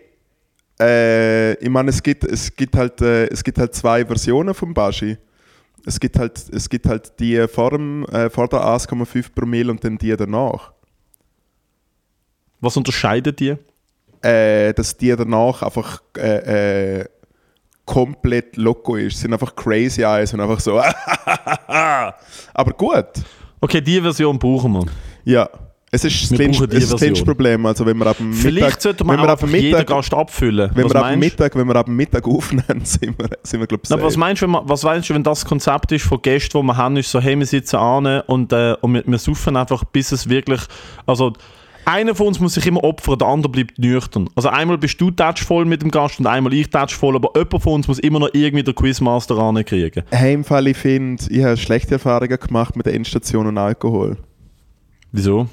[0.80, 4.74] äh, ich meine, es gibt, es, gibt halt, äh, es gibt halt zwei Versionen vom
[4.74, 5.18] Baschi.
[5.86, 9.84] Es gibt halt, es gibt halt die vor, dem, äh, vor der 1,5 Promille und
[9.84, 10.74] dann die danach.
[12.60, 13.56] Was unterscheidet die?
[14.22, 17.06] Äh, dass die danach einfach äh, äh,
[17.86, 19.20] komplett loco ist.
[19.20, 20.80] Sind einfach crazy eyes und einfach so.
[22.54, 23.06] Aber gut.
[23.62, 24.86] Okay, die Version brauchen wir.
[25.24, 25.50] Ja.
[25.91, 27.65] Es ist das Wir das kleinste Problem.
[27.65, 29.88] Also wenn wir ab dem Vielleicht Mittag, sollte wenn man wir ab dem jeden Mittag,
[29.88, 30.71] Gast abfüllen.
[30.74, 31.19] wenn was wir ab dem?
[31.19, 34.19] Mittag, wenn wir ab dem Mittag aufnehmen, sind wir, sind wir glaube ich, was safe.
[34.19, 36.76] meinst, du, wenn man, was meinst du, wenn das Konzept ist von Gästen, die wir
[36.76, 40.12] haben, ist so, hey, wir sitzen an und, äh, und wir, wir saufen einfach, bis
[40.12, 40.62] es wirklich,
[41.06, 41.34] also
[41.86, 44.28] einer von uns muss sich immer opfern, der andere bleibt nüchtern.
[44.36, 45.12] Also einmal bist du
[45.45, 48.30] voll mit dem Gast und einmal ich voll, aber jemand von uns muss immer noch
[48.34, 50.04] irgendwie den Quizmaster rankriegen.
[50.10, 54.17] Hey, im Fall, ich finde, ich habe schlechte Erfahrungen gemacht mit der Endstation und Alkohol.
[55.12, 55.48] Wieso?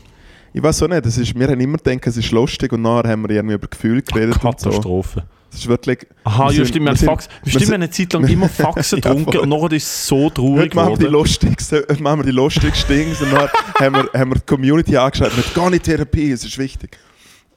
[0.54, 3.10] Ich weiß auch nicht, das ist, wir haben immer gedacht, es ist lustig und nachher
[3.10, 4.68] haben wir irgendwie über Gefühle geredet und so.
[4.68, 5.24] Katastrophe.
[5.50, 6.06] Das ist wirklich...
[6.24, 8.26] Aha, wir ja, stimmt, wir haben Fax, wir stimmt, wir sind- haben eine Zeit lang
[8.26, 9.40] immer Faxen Ja, getrunken voll.
[9.42, 11.86] und nachher ist es so traurig Heute machen wir die geworden.
[11.88, 13.48] heute machen wir die lustigsten Dinge und dann
[13.80, 16.96] haben wir, haben wir die Community angeschaut mit gar nicht Therapie, es ist wichtig.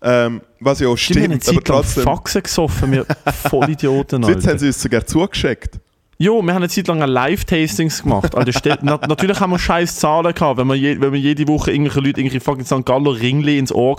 [0.01, 2.03] Ähm, was ja auch Stimmt, wir haben eine stimmt, Zeit lang trotzdem...
[2.03, 3.05] Faxen gesoffen, wir
[3.49, 4.60] Vollidioten, Jetzt haben Alter.
[4.60, 5.79] sie uns sogar zugeschickt.
[6.17, 8.32] Jo, wir haben eine Zeit lang Live-Tastings gemacht.
[8.51, 11.71] Ste- na, natürlich haben wir scheiß Zahlen gehabt, wenn wir, je, wenn wir jede Woche
[11.71, 12.86] irgendwelche Leute irgendwie fucking St.
[12.86, 13.97] Galler Ringli ins Ohr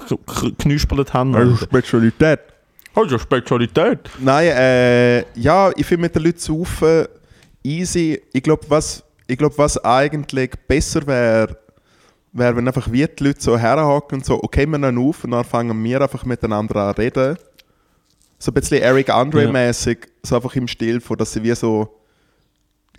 [0.58, 1.34] knüspelt haben.
[1.34, 1.56] Alter.
[1.64, 2.40] Spezialität.
[2.94, 3.98] Also Spezialität.
[4.18, 7.04] Nein, äh, ja, ich finde mit den Leuten saufen
[7.62, 8.22] easy.
[8.32, 11.58] Ich glaube, was, ich glaub, was eigentlich besser wäre,
[12.32, 15.32] wäre, wenn einfach wir die Leute so herhaken und so, okay, wir nehmen auf und
[15.32, 17.36] dann fangen wir einfach miteinander an reden.
[18.38, 21.88] So ein bisschen Eric Andre-mäßig, so einfach im Stil von, dass sie wie so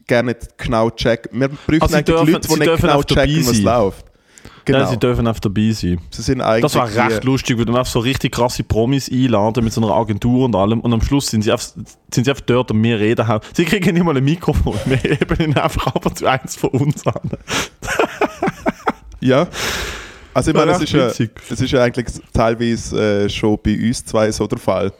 [0.07, 1.39] gerne nicht genau checken.
[1.39, 3.63] Wir prüfen Also eigentlich dürfen- Leute, die nicht genau checken, was sein.
[3.63, 4.05] läuft.
[4.65, 4.79] Genau.
[4.79, 5.97] Ja, sie dürfen einfach dabei sein.
[6.11, 9.63] sie sind eigentlich Das war recht lustig, weil man einfach so richtig krasse Promis einladen
[9.63, 12.41] mit so einer Agentur und allem und am Schluss sind sie einfach, sind sie einfach
[12.41, 13.43] dort und wir reden halt.
[13.53, 16.71] Sie kriegen nicht mal ein Mikrofon, wir heben ihnen einfach ab und zu eins von
[16.71, 17.13] uns an.
[19.21, 19.47] Ja.
[20.33, 21.19] Also ich meine, es ist, ja, es
[21.61, 24.91] ist ja eigentlich teilweise äh, schon bei uns zwei so der Fall.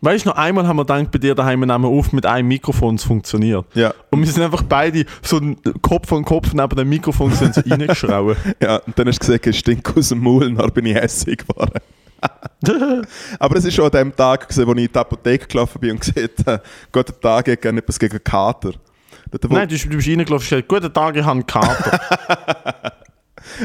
[0.00, 2.46] Weißt du, noch einmal haben wir gedacht, bei dir daheim nehmen wir auf mit einem
[2.46, 3.66] Mikrofon, es funktioniert.
[3.74, 3.92] Ja.
[4.10, 5.40] Und wir sind einfach beide so
[5.82, 8.36] Kopf an Kopf neben dem Mikrofon sind so reingeschrauen.
[8.62, 10.94] Ja, und dann hast du gesagt, es stinkt aus dem Maul, und dann bin ich
[10.94, 11.80] hässlich geworden.
[13.38, 15.90] Aber es war schon an dem Tag, gewesen, wo ich in die Apotheke gelaufen bin
[15.92, 18.72] und gesagt habe, guten Tag, ich gerne etwas gegen Kater.
[19.30, 22.00] Dort, Nein, du, bist- du bist reingelaufen und gesagt, guten Tag, ich habe einen Kater.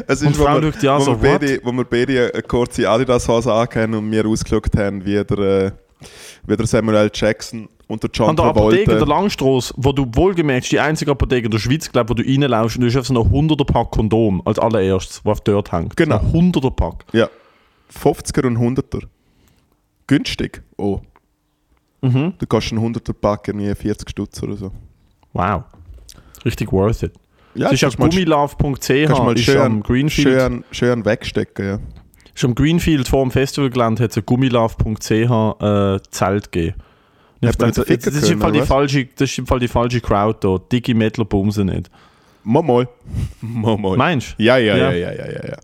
[0.08, 3.52] es und die wo wir, wo, so, wir beide, wo wir beide eine kurze Adidas-Hose
[3.52, 5.72] angehabt und mir ausgeschaut haben, wie der, äh,
[6.46, 7.12] wie der Samuel L.
[7.14, 9.22] Jackson und der John An der Apotheke in der Travolta.
[9.22, 12.84] Langstrasse, wo du wohlgemerkt, die einzige Apotheke in der Schweiz, glaub, wo du reinlaufst und
[12.84, 15.96] du hast so noch 100er Pack Kondom als allererstes, was dort hängt.
[15.98, 16.20] Genau.
[16.20, 17.06] So ein 100er Pack.
[17.14, 17.30] Ja.
[17.94, 19.04] 50er und 100er.
[20.08, 20.62] Günstig.
[20.78, 21.00] Oh.
[22.02, 22.34] Mhm.
[22.38, 24.72] Du kostet einen 100er Pack irgendwie 40 Stutz oder so.
[25.34, 25.64] Wow.
[26.46, 27.14] Richtig worth it.
[27.56, 30.28] Ja, es ist ja kannst gummilove.ch, kannst ist schön, am Greenfield.
[30.28, 31.80] schön, schön wegstecken, ja.
[32.36, 36.78] Ist am Greenfield vor dem Festivalgelände hat es ein gummilove.ch äh, Zelt gegeben.
[37.46, 38.68] Hat man dachte, ficken das, ist im Fall die was?
[38.68, 40.58] falsche, das ist im Fall die falsche Crowd da.
[40.72, 41.92] Dicke Mettler bumsen nicht.
[42.44, 42.88] Mal mal.
[43.42, 43.98] Mal mal.
[43.98, 44.44] Meinst du?
[44.44, 45.12] Ja, ja, ja, Ja.
[45.12, 45.58] ja, ja, ja.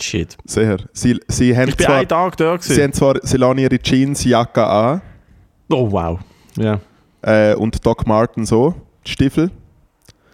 [0.00, 0.36] Shit.
[0.44, 0.78] Sehr.
[0.92, 2.82] Sie, sie haben Ich bin zwar, einen Tag da sie gewesen.
[2.82, 5.02] haben zwar, sie lassen ihre Jeansjacke an
[5.70, 6.18] Oh wow.
[6.56, 6.80] Ja.
[7.22, 8.74] äh, und Doc Marten so,
[9.06, 9.50] Stiefel.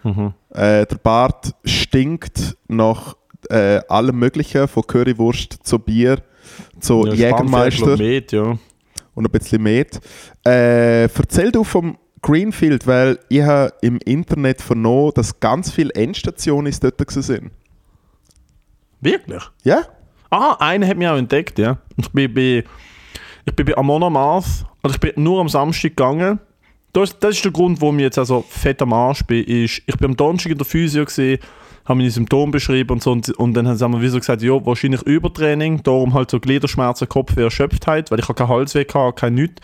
[0.03, 0.33] Mhm.
[0.51, 3.15] Äh, der Bart stinkt nach
[3.49, 6.21] äh, allem Möglichen, von Currywurst zu Bier,
[6.79, 8.57] zu Ja, Jägermeister Met, ja.
[9.15, 9.99] und ein bisschen Met.
[10.45, 16.73] Äh, erzähl du vom Greenfield, weil ich habe im Internet vernommen, dass ganz viele Endstationen
[16.81, 17.51] dort sind.
[19.01, 19.43] Wirklich?
[19.63, 19.83] Ja?
[20.29, 21.77] Ah, einer hat mich auch entdeckt, ja.
[21.97, 22.63] Ich bin bei,
[23.45, 26.39] ich bin bei Amon Amarth, also ich bin nur am Samstag gegangen.
[26.93, 29.95] Das, das ist der Grund, warum ich jetzt also fett am Arsch bin, ist, ich
[29.97, 31.39] bin am Donnerstag in der Physio gesehen,
[31.89, 34.63] haben meine Symptome beschrieben und so und, und dann haben wir wie so gesagt, ja,
[34.63, 39.33] wahrscheinlich Übertraining, darum halt so Gliederschmerzen, Kopfweh, Erschöpftheit, weil ich habe keinen Halsweh hatte, kein
[39.33, 39.55] nichts.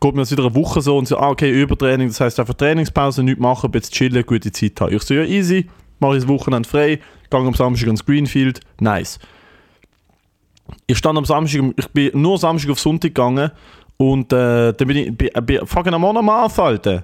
[0.00, 2.54] Geht mir jetzt wieder eine Woche so und so, ah, okay, Übertraining, das heißt einfach
[2.54, 4.94] Trainingspause, nichts machen, ein bisschen chillen, gute Zeit haben.
[4.94, 5.66] Ich so, ja, easy,
[5.98, 9.18] mache ich das Wochenende frei, gehe am Samstag ans Greenfield, nice.
[10.86, 13.50] Ich stand am Samstag, ich bin nur Samstag auf Sonntag gegangen
[13.96, 17.02] und äh, dann bin ich bei, bei fucking am Monomath, Alter.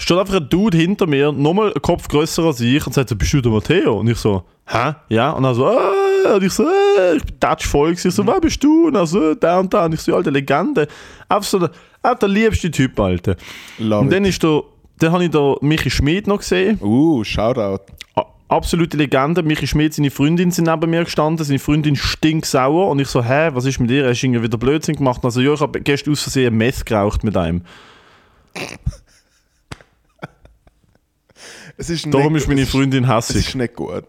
[0.00, 3.16] Steht einfach ein Dude hinter mir, nochmal einen Kopf grösser als ich und sagt so,
[3.16, 4.00] bist du der Matteo?
[4.00, 4.94] Und ich so, hä?
[5.10, 5.32] Ja?
[5.32, 8.08] Und er so, äh, und ich so, äh, ich bin touch voll gewesen.
[8.08, 8.86] Ich so, wer bist du?
[8.86, 9.84] Und er so, da und da.
[9.84, 10.88] Und ich so, alte Legende.
[11.28, 11.70] Einfach so der,
[12.02, 13.36] einfach der liebste Typ, Alter.
[13.76, 14.30] Love Und dann it.
[14.30, 14.62] ist der,
[15.00, 16.78] dann habe ich da Michi Schmid noch gesehen.
[16.80, 17.84] Uh, Shoutout.
[18.48, 19.42] Absolute Legende.
[19.42, 21.44] Michi Schmidt, seine Freundin sind neben mir gestanden.
[21.44, 22.88] Seine Freundin stinksauer.
[22.88, 24.08] Und ich so, hä, was ist mit dir?
[24.08, 25.22] Hast du irgendwie wieder Blödsinn gemacht?
[25.22, 27.60] Also, ja, ich habe gestern aus Versehen Meth geraucht mit einem.
[31.80, 33.48] Es ist Darum nicht, ist meine es Freundin Es hässig.
[33.48, 34.04] ist nicht gut.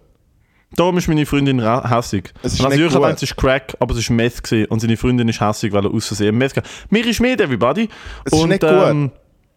[0.76, 2.34] Darum ist meine Freundin hässig.
[2.44, 2.94] Es ist Und ich gut.
[2.94, 4.66] gedacht, es ist Crack, aber es ist Meth gewesen.
[4.68, 6.66] Und seine Freundin ist hässig, weil er aus Versehen Meth hat.
[6.90, 7.90] Michi Schmidt, everybody.
[8.26, 9.12] Es ist Und, nicht ähm,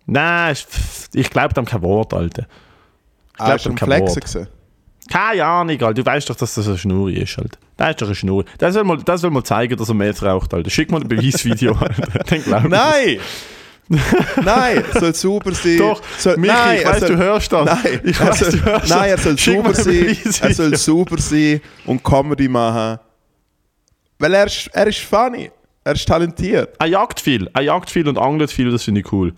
[0.07, 2.47] Nein, ist- pff, ich glaube dem kein Wort, Alter.
[3.39, 4.21] Ah, glaub, ist am kein Flexen Wort.
[4.33, 4.49] gewesen.
[5.11, 5.95] Keine Ahnung, Alter.
[5.95, 7.59] Du weißt doch, dass das eine Schnur ist, Alter.
[7.77, 8.45] Das ist doch eine Schnur.
[8.59, 10.71] Das soll mal, das soll mal zeigen, dass er Meth raucht, Alter.
[10.71, 12.19] Schick mal ein Beweisvideo, Alter.
[12.29, 12.65] Dann glaub
[13.07, 13.21] ich
[13.89, 14.03] Nein!
[14.45, 15.77] nein, soll sauber sein.
[15.77, 17.65] Doch, soll, Michi, nein, ich weiss, soll, du hörst das.
[17.67, 20.17] Nein, Ich weiss, soll, du hörst nein, er soll sauber sein.
[20.41, 22.99] Er soll sauber sein und Comedy machen.
[24.19, 25.51] Weil er ist, er ist funny.
[25.85, 26.75] Er ist talentiert.
[26.79, 27.49] Er jagt viel.
[27.53, 29.35] Er jagt viel und angelt viel, das finde ich cool.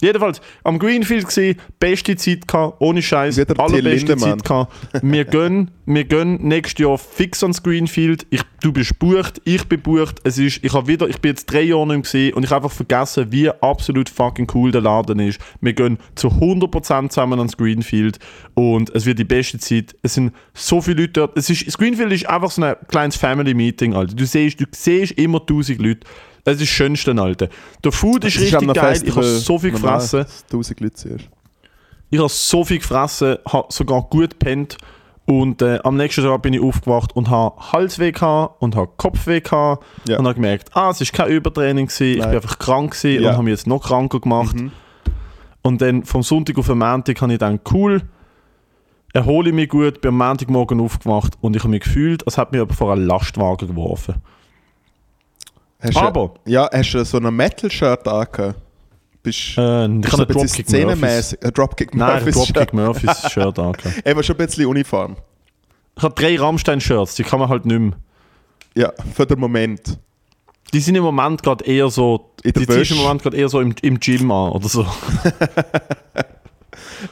[0.00, 4.16] Jedenfalls, am Greenfield gesehen, beste Zeit gehabt, ohne Scheiß, allerbeste.
[4.16, 4.72] Zeit gehabt.
[5.02, 8.26] Wir gehen, wir gehen nächstes Jahr fix ans Greenfield.
[8.30, 10.20] Ich, du bist bucht, ich bin bucht.
[10.24, 12.76] Es ist, ich, wieder, ich bin jetzt drei Jahre nicht gesehen und ich habe einfach
[12.76, 15.40] vergessen, wie absolut fucking cool der Laden ist.
[15.60, 18.18] Wir gehen zu 100% zusammen ans Greenfield
[18.54, 19.94] und es wird die beste Zeit.
[20.02, 21.38] Es sind so viele Leute dort.
[21.38, 24.14] Es ist, das Greenfield ist einfach so ein kleines Family-Meeting, Alter.
[24.14, 26.06] Du siehst, du siehst immer 1000 Leute.
[26.44, 27.48] Es ist das Schönste, Alter.
[27.82, 29.00] Der Food ist Es richtig geil.
[29.02, 30.20] Ich habe so viel gefressen.
[30.20, 31.28] dass 1000 Leute siehst.
[32.10, 34.76] Ich habe so viel gefressen, habe sogar gut gepennt.
[35.26, 39.40] Und äh, am nächsten Tag bin ich aufgewacht und habe Halsweh gehabt und habe Kopfweh
[39.40, 39.82] gehabt.
[40.06, 40.18] Ja.
[40.18, 43.30] Und habe gemerkt, ah, es ist kein Übertraining, gewesen, ich bin einfach krank gewesen Ja.
[43.30, 44.54] und habe mich jetzt noch kranker gemacht.
[44.54, 44.70] Mhm.
[45.62, 48.02] Und dann vom Sonntag auf den Montag habe ich dann cool,
[49.14, 52.50] erhole ich mich gut, bin am Montagmorgen aufgewacht und ich habe mich gefühlt, als hätte
[52.52, 54.16] mich jemand vor einen Lastwagen geworfen.
[55.84, 58.58] Hast du- Aber- Ja, hast du so ein Metal-Shirt angehabt?
[59.22, 61.36] Bist Äh, ich bist ein Dropkick Murphys.
[61.42, 62.72] Ein Dropkick Nein, ein Murphys Dropkick Shirt.
[62.74, 64.02] Murphys Shirt angehabt.
[64.06, 65.16] Eben schon ein bisschen Uniform.
[65.96, 67.92] Ich habe drei Rammstein-Shirts, die kann man halt nicht mehr.
[68.76, 69.98] Ja, für den Moment.
[70.72, 72.32] Die sind im Moment gerade eher so.
[72.42, 73.00] In die ziehst du im.
[73.02, 74.84] Moment gerade eher so im, im Gym an oder so.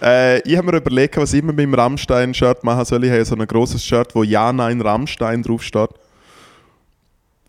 [0.00, 3.04] Äh, ich habe mir überlegt, was ich mit meinem Rammstein-Shirt machen soll.
[3.04, 5.90] Ich habe so ein grosses Shirt, wo Ja, Nein, Rammstein draufsteht.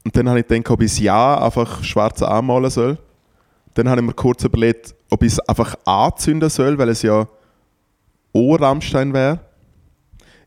[0.06, 2.98] Und dann habe ich gedacht, ob ich das Ja einfach schwarz anmalen soll.
[3.74, 7.28] Dann habe ich mir kurz überlegt, ob ich es einfach anzünden soll, weil es ja
[8.34, 9.39] auch Rammstein wäre.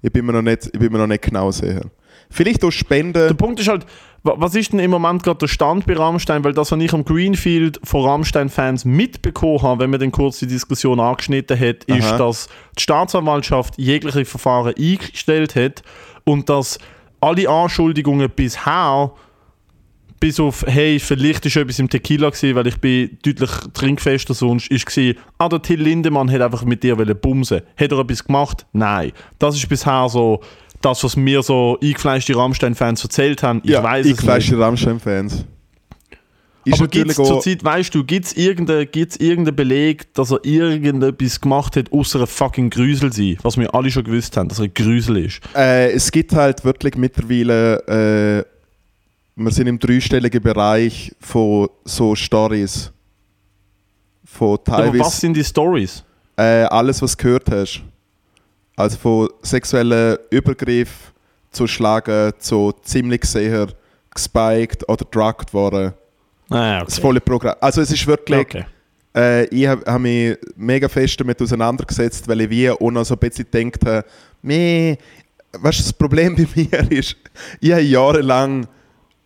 [0.02, 1.82] Ich bin mir noch nicht, ich bin mir noch nicht genau sicher.
[2.30, 3.28] Vielleicht auch Spenden.
[3.28, 3.86] Der Punkt ist halt,
[4.22, 6.44] wa- was ist denn im Moment gerade der Stand bei Rammstein?
[6.44, 10.46] Weil das, was ich am Greenfield von Rammstein-Fans mitbekommen habe, wenn man dann kurz die
[10.46, 12.18] Diskussion angeschnitten hat, ist, Aha.
[12.18, 15.82] dass die Staatsanwaltschaft jegliche Verfahren eingestellt hat
[16.24, 16.78] und dass
[17.20, 19.12] alle Anschuldigungen bisher
[20.20, 24.70] bis auf, hey, vielleicht ist etwas im Tequila gewesen, weil ich bin deutlich trinkfester sonst,
[24.70, 27.62] ist gewesen, ah, der Till Lindemann hat einfach mit dir bumsen.
[27.76, 28.66] Hat er etwas gemacht?
[28.72, 29.12] Nein.
[29.38, 30.40] Das ist bisher so
[30.80, 33.60] das, was mir so eingefleischte Rammstein-Fans erzählt haben.
[33.64, 34.18] Ich weiß es nicht.
[34.18, 35.44] eingefleischte Rammstein-Fans.
[36.66, 40.44] Ist Aber gibt es zurzeit, weißt du, gibt es irgendeinen gibt's irgendeinen Beleg, dass er
[40.44, 43.36] irgendetwas gemacht hat, außer ein fucking Grüsel sein?
[43.42, 45.40] Was wir alle schon gewusst haben, dass er ein Grüsel ist.
[45.54, 48.55] Äh, es gibt halt wirklich mittlerweile, äh,
[49.36, 52.90] wir sind im dreistelligen Bereich von so Stories.
[54.24, 56.02] Von Aber was teilweise sind die Stories?
[56.38, 57.82] äh, alles, was du gehört hast.
[58.76, 61.12] Also von sexuellen Übergriff
[61.50, 63.68] zu Schlagen, zu ziemlich sicher
[64.14, 65.92] gespiked oder drugged worden.
[66.50, 67.02] Ah, Das okay.
[67.02, 67.56] volle Programm.
[67.60, 68.64] Also es ist wirklich, okay.
[69.14, 73.14] äh, ich habe hab mich mega fest damit auseinandergesetzt, weil ich wie auch noch so
[73.14, 74.04] ein bisschen gedacht habe,
[74.42, 74.98] nee,
[75.52, 77.16] weißt du, das Problem bei mir ist,
[77.60, 78.66] ich habe jahrelang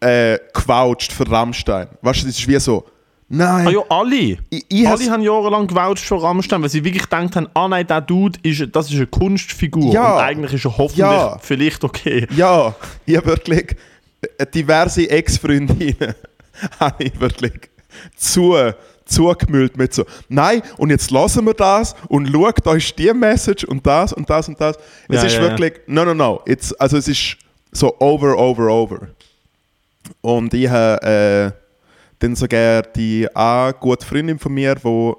[0.01, 1.89] äh, gewoucht für Rammstein.
[2.03, 2.85] Weißt du, das ist wie so,
[3.29, 4.17] nein, Ah ja, alle.
[4.17, 7.69] ich, ich has- alle haben jahrelang gewoucht für Rammstein, weil sie wirklich gedacht haben, ah
[7.69, 9.93] nein, der Dude, ist, das ist eine Kunstfigur.
[9.93, 10.15] Ja.
[10.17, 11.39] Und eigentlich ist er hoffentlich Ja.
[11.41, 12.27] vielleicht okay.
[12.35, 12.75] Ja,
[13.07, 13.77] ich habe wirklich
[14.39, 16.15] äh, diverse Ex-Freundinnen
[16.81, 17.53] habe ich wirklich
[18.17, 18.55] zu,
[19.05, 23.65] zugemüllt mit so, nein, und jetzt lassen wir das und schaut, da ist die Message
[23.65, 24.77] und das und das und das.
[25.09, 25.43] Es Ja, ist ja.
[25.43, 27.37] wirklich, no, no, no, it's, also es ist
[27.73, 29.09] so over, over, over.
[30.20, 31.51] Und ich habe äh,
[32.18, 35.12] dann sogar die eine gute Freundin von mir, die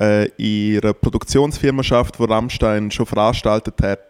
[0.00, 4.00] äh, in ihrer Produktionsfirma schafft, die Rammstein schon veranstaltet hat,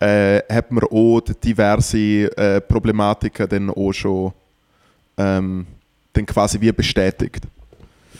[0.00, 4.32] äh, hat man auch diverse äh, Problematiken dann auch schon
[5.16, 5.66] ähm,
[6.12, 7.46] dann quasi wie bestätigt.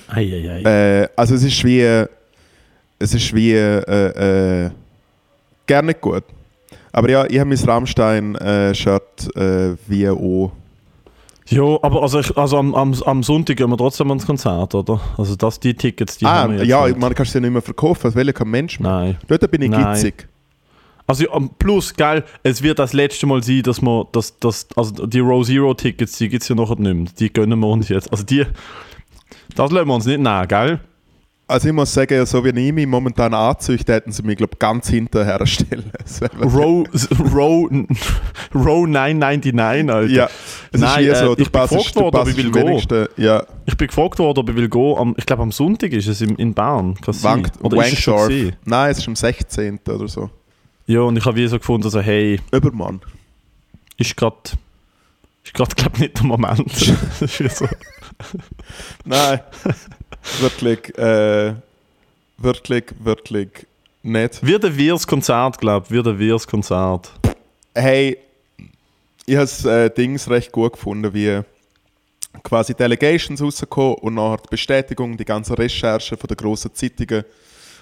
[0.09, 0.63] Eieiei.
[0.63, 2.07] Äh, also es ist wie
[2.99, 4.71] es ist wie äh, äh,
[5.67, 6.23] gar nicht gut.
[6.93, 10.53] Aber ja, ich habe mein Rammstein-Shirt äh, wie auch.
[11.53, 15.01] Ja, aber also, ich, also am, am, am Sonntag gehen wir trotzdem ans Konzert, oder?
[15.19, 16.99] Also das, die Tickets, die ah, haben wir jetzt ja, nicht.
[16.99, 18.91] man kann es ja nicht mehr verkaufen, als welcher kein Mensch mehr.
[18.91, 19.19] Nein.
[19.29, 19.95] Dort bin ich Nein.
[19.95, 20.29] gitzig.
[21.07, 21.25] Also
[21.59, 25.45] plus, geil, es wird das letzte Mal sein, dass wir, dass, dass, also die Row
[25.45, 27.13] Zero Tickets, die gibt es ja nachher nicht mehr.
[27.19, 28.11] Die gönnen wir uns jetzt.
[28.11, 28.47] Also die,
[29.55, 30.81] das lassen wir uns nicht nehmen, gell?
[31.53, 34.89] Also ich muss sagen, so wie ich mich momentan anzüchte, hätten sie mich, glaube ganz
[34.89, 35.93] hinterher stellen.
[36.41, 36.87] Row,
[37.35, 37.69] Row,
[38.55, 40.11] Row 999, Alter.
[40.11, 40.31] ja,
[40.73, 43.07] es Nein, ist wie so, äh, ich bin gefragt worden, ob ich will wenigsten.
[43.19, 44.97] Ja, Ich bin gefragt worden, ob ich will gehen.
[44.97, 46.95] Am, ich glaube, am Sonntag ist es in, in Bern.
[47.05, 48.53] Wank, Oder ist es?
[48.65, 49.81] Nein, es ist am 16.
[49.89, 50.31] oder so.
[50.87, 53.03] Ja, und ich habe wie so gefunden, also, hey, Übermann.
[53.99, 54.39] ist gerade,
[55.45, 56.67] ist gerade, glaube nicht der Moment.
[57.21, 57.69] das ist wie so.
[59.05, 59.41] Nein,
[60.41, 61.55] wirklich, äh,
[62.39, 63.49] wirklich, wirklich
[64.03, 64.45] nicht.
[64.45, 65.93] Wird ein wirres Konzert, glaube ich.
[65.93, 67.13] Wird ein wirres Konzert.
[67.75, 68.19] Hey,
[69.27, 71.43] ich habe das äh, Dings recht gut gefunden, wie
[72.43, 77.25] quasi Delegations rausgekommen und nachher die Bestätigung, die ganzen Recherchen von den grossen Zeitungen.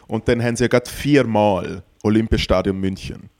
[0.07, 3.31] Und dann haben sie ja gerade viermal Olympiastadion München.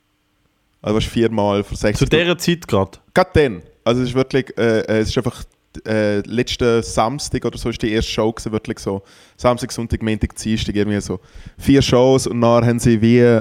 [0.83, 2.99] Also was viermal für 60 Zu dieser Zeit gerade.
[3.13, 3.63] Gerade dann.
[3.85, 5.45] Also es ist wirklich, äh, äh, es ist einfach
[5.87, 9.03] äh, letzten Samstag oder so ist die erste Show gewesen, wirklich so.
[9.37, 11.21] Samstag, Sonntag, Montag, Dienstag, irgendwie so.
[11.59, 13.41] Vier Shows und nachher haben sie wie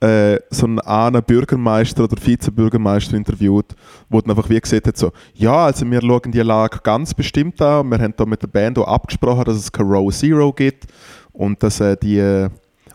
[0.00, 3.74] äh, so einen Bürgermeister oder Vizebürgermeister interviewt,
[4.08, 7.60] wo dann einfach wie gesagt hat so, ja, also wir schauen die Lage ganz bestimmt
[7.62, 7.90] an.
[7.90, 10.86] Wir haben da mit der Band auch abgesprochen, dass es keine Row Zero gibt
[11.32, 12.48] und dass äh, die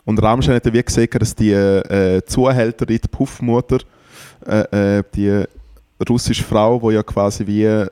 [0.04, 3.78] und Rammstein hat ja wie gesagt, dass die äh, Zuhälterin, die Puffmutter,
[4.46, 5.44] äh, äh, die
[6.08, 7.86] russische Frau, die ja quasi wie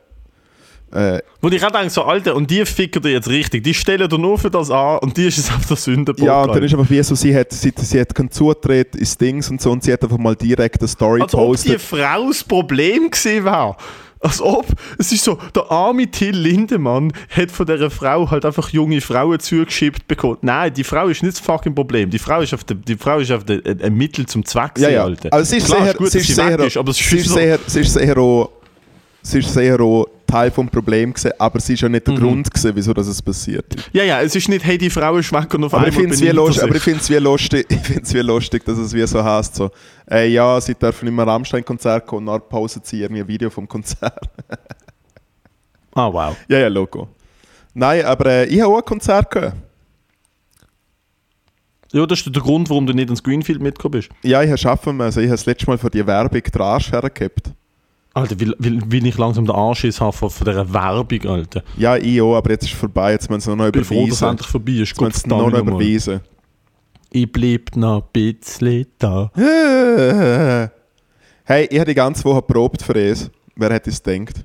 [0.93, 3.63] äh, Wo ich auch denke, so, Alter, und die ficken dir jetzt richtig.
[3.65, 6.25] Die stellen dir nur für das an und die ist es auf der Sündenbock.
[6.25, 9.17] ja, und dann ist einfach wie so, sie hat, sie, sie hat keinen Zutritt ins
[9.17, 11.81] Dings und so und sie hat einfach mal direkt eine Story Als ob die gepostet.
[11.83, 13.77] Frau das Problem gewesen wäre.
[14.23, 14.67] Als ob,
[14.99, 19.41] es ist so, der arme Till Lindemann hat von dieser Frau halt einfach junge Frauen
[19.41, 20.37] zugeschickt bekommen.
[20.43, 22.11] Nein, die Frau ist nicht das fucking Problem.
[22.11, 24.73] Die Frau ist auf der, die Frau ist auf der, ein ein Mittel zum Zweck,
[24.77, 25.05] Ja, ja.
[25.05, 25.33] Alter.
[25.33, 27.09] Also sie ist Klar, sehr, gut, sie ist sie weg sehr, ist, aber es ist
[27.09, 28.51] sie ist so, sehr, sie ist sehr auch,
[29.23, 32.19] sie ist sehr auch Teil vom Problem gewesen, aber sie ist ja nicht der Mhm.
[32.21, 33.91] Grund gewesen, wieso das es passiert ist.
[33.93, 36.01] Ja, ja, es ist nicht, hey, die Frau ist weg und auf Aber ich einmal
[36.03, 36.93] finde es wie, er lustig, aber ich sich.
[36.93, 39.71] find's wie lustig, ich find's wie lustig, dass es wie so heißt, so,
[40.09, 43.51] äh, ja, sie dürfen nicht mehr Rammstein-Konzert kommen, und dann pausen sie irgendwie ein Video
[43.51, 44.21] vom Konzert.
[45.93, 46.37] Ah, wow.
[46.49, 47.09] ja, ja, Logo.
[47.75, 49.55] Nein, aber äh, ich habe auch ein Konzert gehört.
[51.93, 54.09] Ja, das ist der Grund, warum du nicht ins Greenfield mitgekommen bist.
[54.23, 55.19] Ja, ich habe schaffen müssen.
[55.19, 57.51] Ich habe das letzte Mal für die Werbung den Arsch hergehabt.
[58.13, 61.63] Alter, wie, wie, wie ich langsam den Anschiss habe von, von dieser Werbung, Alter.
[61.77, 63.13] Ja, ich auch, aber jetzt ist es vorbei.
[63.13, 64.29] Jetzt müssen sie noch Ich bin froh, dass es überweisen.
[64.31, 64.89] endlich vorbei ist.
[64.91, 65.61] Jetzt müssen noch nochmal.
[65.61, 66.21] überweisen.
[67.13, 69.31] Ich bleib noch ein bisschen da.
[71.45, 73.29] Hey, ich habe die ganze Woche probt für es.
[73.57, 74.45] Wer hätte es gedacht?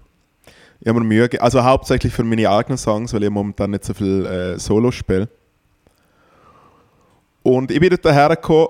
[0.79, 1.43] Ich habe mir Mühe gegeben.
[1.43, 5.29] Also hauptsächlich für meine eigenen Songs, weil ich momentan nicht so viel äh, Solo spiele.
[7.43, 8.69] Und ich bin dort hergekommen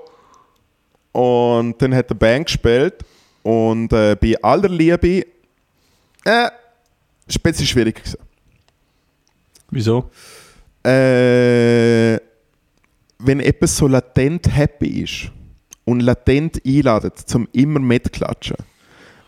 [1.14, 2.96] und dann hat der Band gespielt
[3.46, 5.24] und äh, bei aller Liebe
[6.26, 6.50] äh,
[7.28, 8.18] ist ein bisschen schwierig gewesen.
[9.70, 10.10] Wieso?
[10.84, 12.20] Äh,
[13.20, 15.32] wenn etwas so latent happy ist
[15.84, 18.58] und latent einladet, zum immer mitklatschen.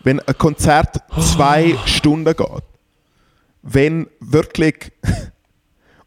[0.03, 2.63] Wenn ein Konzert zwei Stunden geht.
[3.61, 4.93] Wenn wirklich,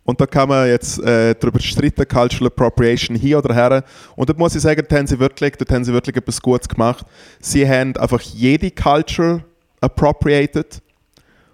[0.04, 3.84] und da kann man jetzt äh, darüber streiten, Cultural Appropriation hier oder her,
[4.16, 6.68] und dort muss ich sagen, dort haben sie wirklich, dort haben sie wirklich etwas Gutes
[6.68, 7.06] gemacht.
[7.40, 9.44] Sie haben einfach jede Culture
[9.80, 10.82] appropriated,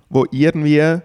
[0.08, 0.98] wo irgendwie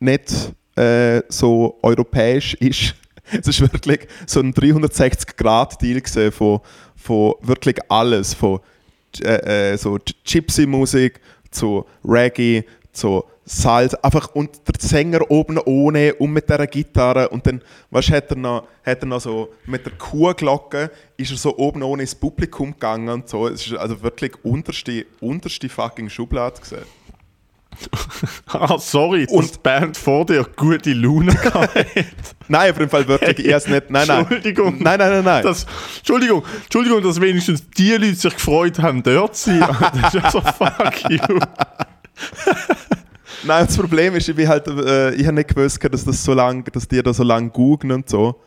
[0.00, 2.94] nicht äh, so europäisch ist.
[3.32, 6.60] Es ist wirklich so ein 360-Grad-Deal gewesen von,
[6.94, 8.34] von wirklich alles.
[8.34, 8.60] Von
[9.20, 13.94] äh, äh, so Gypsy-Musik zu Reggae, zu Salz.
[13.94, 17.28] Einfach und der Sänger oben ohne und mit dieser Gitarre.
[17.28, 21.36] Und dann, weißt, hat er noch, hat er noch so mit der Kuhglocke ist er
[21.36, 23.46] so oben ohne ins Publikum gegangen und so.
[23.48, 26.84] Es ist also wirklich unterste, unterste fucking Schublade gewesen.
[28.46, 31.74] Ah, sorry, Und- die Band vor dir gute Laune gehabt.
[32.48, 33.90] Nein, auf jeden Fall wirklich erst nicht.
[33.90, 34.20] Nein, nein.
[34.20, 34.76] Entschuldigung.
[34.82, 35.42] Nein, nein, nein, nein.
[35.42, 35.66] Das,
[35.98, 39.60] Entschuldigung, Entschuldigung, dass wenigstens die Leute sich gefreut haben, dort zu sein.
[39.92, 41.38] Das ist ja so fuck you.
[43.44, 46.32] Nein, das Problem ist, ich, bin halt, äh, ich habe nicht gewusst, dass, das so
[46.32, 48.40] lang, dass die da so lange googeln und so.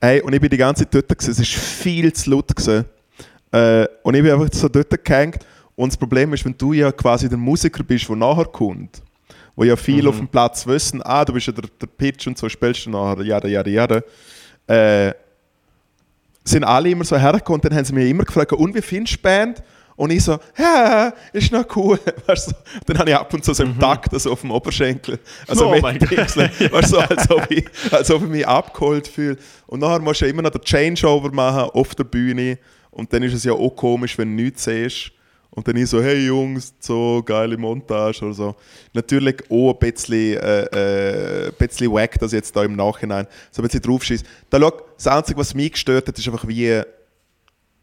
[0.00, 1.30] Hey, und ich bin die ganze Zeit dort, gewesen.
[1.30, 2.54] es war viel zu laut.
[2.54, 2.84] Gewesen.
[3.50, 5.44] Äh, und ich bin einfach so dort gehängt.
[5.74, 9.02] Und das Problem ist, wenn du ja quasi der Musiker bist, der nachher kommt,
[9.56, 12.36] wo ja viele auf dem Platz wissen, ah, du bist ja der, der Pitch und
[12.36, 14.02] so spielst du nachher, jada, jada, jada,
[14.66, 15.12] äh,
[16.44, 19.14] sind alle immer so hergekommen und dann haben sie mich immer gefragt, und wie findest
[19.14, 19.62] du die Band?
[19.98, 21.98] Und ich so, ja, ist noch cool.
[22.26, 22.54] Weißt du,
[22.86, 25.18] dann habe ich ab und zu so im Takt also auf dem Oberschenkel.
[25.48, 26.08] Also Oh mit.
[26.08, 26.48] Pixeln.
[26.70, 29.36] Weißt du, als ob, ich, als ob ich mich abgeholt fühle.
[29.66, 32.60] Und nachher musst du ja immer noch den Changeover machen auf der Bühne.
[32.92, 35.10] Und dann ist es ja auch komisch, wenn du nichts siehst.
[35.50, 38.54] Und dann ich so, hey Jungs, so geile Montage oder so.
[38.92, 43.26] Natürlich auch ein bisschen, äh, äh, ein bisschen wack, dass ich jetzt da im Nachhinein
[43.50, 44.24] so ein bisschen drauf schieße.
[44.48, 46.82] Da schau, das Einzige, was mich gestört hat, ist einfach wie,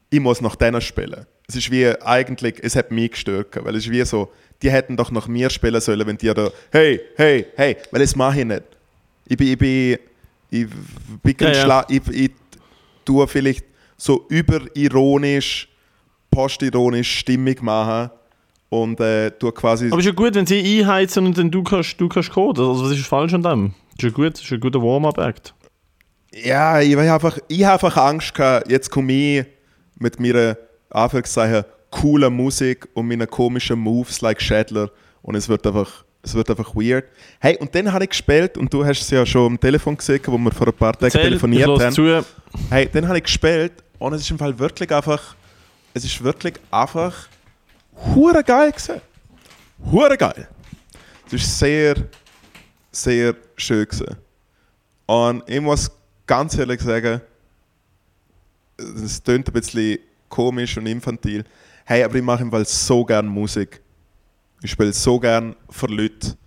[0.10, 1.26] ich muss nach denen spielen.
[1.48, 4.32] Es ist wie eigentlich, es hat mich gestört, weil es ist wie so,
[4.62, 8.16] die hätten doch nach mir spielen sollen, wenn die da, hey, hey, hey, weil das
[8.16, 8.64] mache ich nicht.
[9.28, 9.98] Ich bin, ich bin,
[10.50, 10.68] ich
[11.22, 11.86] bin Ja, ja.
[11.90, 12.32] Ich, ich
[13.04, 13.66] tue vielleicht
[13.98, 15.68] so überironisch,
[16.32, 18.10] postironisch Stimmung machen
[18.70, 22.00] und äh, tue quasi, Aber ist ja gut, wenn sie einheizen und dann du kannst,
[22.00, 22.58] du kannst kommen.
[22.58, 23.74] Also was ist falsch an dem?
[23.98, 25.54] Ist ja gut, ist ein guter Warm-up-Act.
[26.34, 29.46] ja, ich habe einfach, ich hab einfach Angst gehabt, jetzt komme ich
[29.98, 30.58] mit meiner,
[30.96, 34.90] Anführungszeichen, coolen Musik und meinen komischen Moves like Shadler
[35.22, 37.06] und es wird einfach, es wird einfach weird.
[37.40, 40.22] Hey, und dann habe ich gespielt und du hast es ja schon am Telefon gesehen,
[40.26, 41.92] wo wir vor ein paar Tagen telefoniert haben.
[41.92, 42.26] zu.
[42.70, 45.36] Hey, dann habe ich gespielt und es ist im Fall wirklich einfach,
[45.94, 47.28] es ist wirklich einfach
[48.14, 49.02] hure geil gewesen.
[49.92, 50.48] Hure geil.
[51.28, 51.96] Es ist sehr,
[52.92, 54.16] sehr schön gewesen.
[55.06, 55.92] Und ich muss
[56.26, 57.22] ganz ehrlich sagen,
[58.78, 61.44] es klingt ein bisschen komisch und infantil.
[61.86, 63.82] Hey, aber ich mache im Fall so gern Musik.
[64.62, 66.38] Ich spiele so gern für Leute.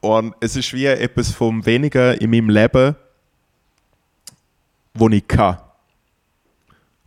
[0.00, 2.96] Und es ist wie etwas vom Wenigen in meinem Leben,
[4.94, 5.58] wo ich kann.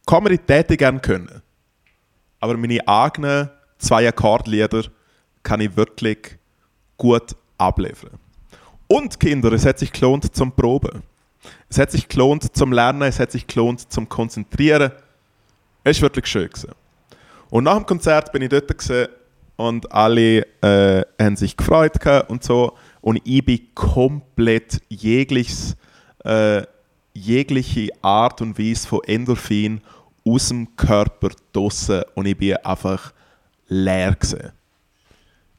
[0.06, 1.42] Comedy hätte ich gerne können.
[2.40, 4.84] Aber meine eigenen zwei Akkordlieder
[5.44, 6.38] kann ich wirklich
[6.98, 8.20] gut abliefern.
[8.88, 11.04] Und Kinder, es hat sich gelohnt zum Proben.
[11.70, 14.92] Es hat sich gelohnt zum Lernen, es hat sich gelohnt zum Konzentrieren.
[15.84, 16.48] Es war wirklich schön.
[16.48, 16.72] Gewesen.
[17.50, 19.10] Und nach dem Konzert bin ich dort
[19.58, 22.74] und alle äh, haben sich gefreut und so.
[23.02, 25.76] Und ich bin komplett jegliches,
[26.24, 26.64] äh,
[27.14, 29.82] jegliche Art und Weise von Endorphin
[30.26, 33.12] aus dem Körper draussen und ich bin einfach
[33.68, 34.52] leer gewesen.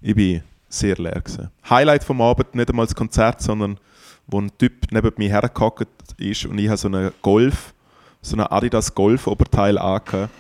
[0.01, 1.51] Ich bin sehr leer gewesen.
[1.69, 3.79] Highlight vom Abend, nicht einmal das Konzert, sondern
[4.27, 7.75] wo ein Typ neben mir hergehockt ist und ich habe so einen Golf,
[8.23, 10.33] so einen Adidas Golf Oberteil angehabt.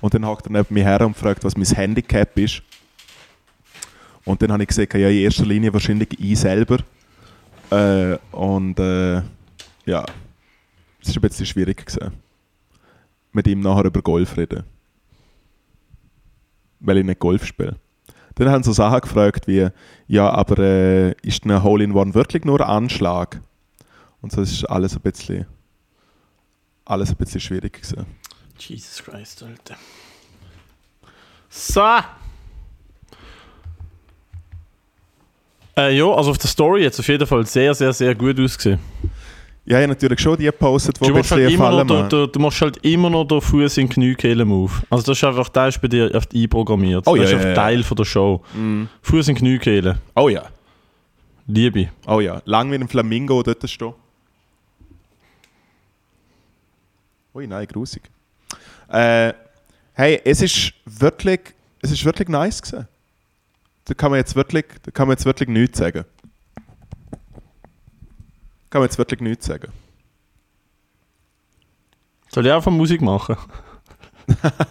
[0.00, 2.62] Und dann hockt er neben mir her und fragt, was mein Handicap ist.
[4.24, 6.78] Und dann habe ich gesagt, ja, in erster Linie wahrscheinlich ich selber.
[7.70, 9.16] Äh, und äh,
[9.84, 10.04] ja,
[11.00, 12.12] es ist ein bisschen schwierig gewesen,
[13.32, 14.64] mit ihm nachher über Golf reden.
[16.80, 17.76] Weil ich nicht Golf spiele.
[18.34, 19.68] Dann haben sie so Sachen gefragt wie,
[20.08, 23.40] ja, aber äh, ist ein Hole-in-One wirklich nur ein Anschlag?
[24.20, 25.46] Und so ist alles ein bisschen,
[26.86, 28.06] alles ein bisschen schwierig gewesen.
[28.58, 29.76] Jesus Christ, Alter.
[31.50, 31.82] So.
[35.78, 38.78] Äh, ja, also auf der Story jetzt auf jeden Fall sehr, sehr, sehr gut ausgesehen.
[39.66, 42.32] Ja, ich habe natürlich schon die gepostet, wo Du machst, halt immer noch, du, machen.
[42.32, 44.72] du, machst halt immer noch den Fuß in die Kniekehle-Move.
[44.88, 47.02] Also das ist einfach, der ist bei dir oft einprogrammiert.
[47.06, 47.54] Oh das ja, ist ja, einfach ja.
[47.54, 48.42] Teil von der Show.
[48.54, 48.84] Mm.
[49.02, 49.98] Fuß in die Kniekehle.
[50.14, 50.44] Oh ja,
[51.48, 51.88] Liebe.
[52.06, 52.40] oh ja.
[52.44, 53.92] Lang wie ein Flamingo dort stehen.
[57.36, 58.02] Ui, nein, grusig.
[58.88, 59.34] Äh,
[59.92, 61.40] hey, es ist wirklich,
[61.82, 62.88] es ist wirklich nice gewesen.
[63.84, 66.06] Da kann man jetzt wirklich, da kann man jetzt wirklich nichts sagen.
[68.70, 69.70] Kann man jetzt wirklich nichts sagen.
[72.32, 73.36] Soll ich einfach Musik machen?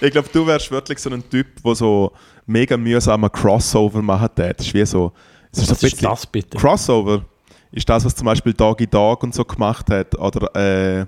[0.00, 2.12] Ich glaube, du wärst wirklich so ein Typ, der so
[2.46, 4.58] mega mühsamer Crossover machen tät.
[4.60, 5.12] Das ist wie so.
[5.50, 6.58] Es ist so Was ein ist bisschen- das bitte?
[6.58, 7.24] Crossover
[7.72, 10.16] ist das, was zum Beispiel Doggy Dog und so gemacht hat.
[10.18, 10.54] Oder,
[11.00, 11.06] äh,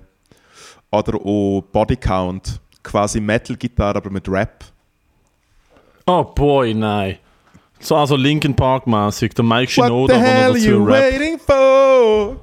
[0.91, 2.61] oder auch Body Count.
[2.83, 4.65] Quasi Metal-Gitarre, aber mit Rap.
[6.07, 7.17] Oh boy, nein.
[7.79, 11.13] So also Linkin Park mäßig, der Mike What Shinoda, the der hell you rappt.
[11.13, 12.37] waiting for?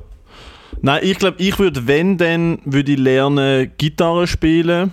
[0.82, 4.92] Nein, ich glaube, ich würde, wenn dann, würde ich lernen Gitarre spielen,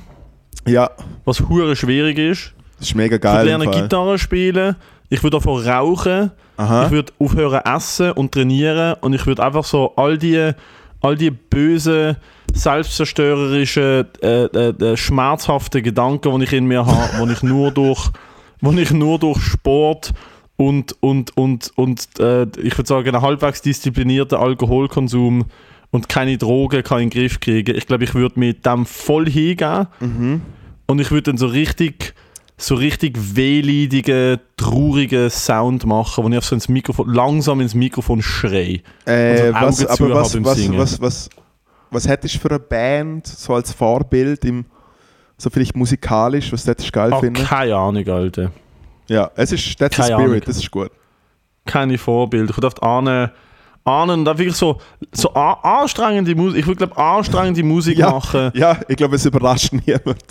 [0.67, 0.91] Ja,
[1.25, 2.53] was hure schwierig ist.
[2.79, 3.47] das ist mega Ich würde geil.
[3.47, 3.71] lernen.
[3.71, 4.77] Gitarre spielen,
[5.09, 6.87] ich würde davon rauchen, Aha.
[6.87, 10.53] ich würde aufhören essen und trainieren und ich würde einfach so all die,
[11.01, 12.17] all die bösen,
[12.53, 18.11] selbstzerstörerischen, äh, äh, äh, schmerzhaften Gedanken, die ich in mir habe, die ich nur durch,
[18.61, 20.13] wo ich nur durch Sport
[20.57, 25.45] und, und, und, und äh, ich würde sagen, einen halbwegs disziplinierten Alkoholkonsum
[25.91, 27.77] und keine Drogen kann in den Griff kriegen.
[27.77, 30.43] Ich glaube, ich würde mit dem voll hingehen Mhm.
[30.87, 32.15] und ich würde dann so richtig
[32.57, 38.23] so richtig wehleidigen, traurigen Sound machen, wo ich auf so ins Mikrofon, langsam ins Mikrofon
[38.23, 38.83] schrei.
[39.07, 40.79] Äh, Also was, Augen aber was, was, Singen.
[40.79, 41.29] was, was,
[41.91, 44.65] was hättest du für eine Band so als Vorbild im,
[45.37, 47.49] so vielleicht musikalisch, was du geil Ah, findest?
[47.49, 48.53] keine Ahnung, Alter.
[49.09, 50.41] Ja, es ist, that's the spirit, Ahnung.
[50.47, 50.91] das ist gut.
[51.67, 52.51] Keine Vorbilder.
[52.51, 53.31] Ich würde oft ahnen,
[53.85, 54.79] ahnen und dann wirklich so,
[55.13, 58.11] so anstrengende Musik, ich würde glaube anstrengende Musik Ja.
[58.11, 58.51] machen.
[58.55, 60.23] Ja, ich glaube, es überrascht niemand.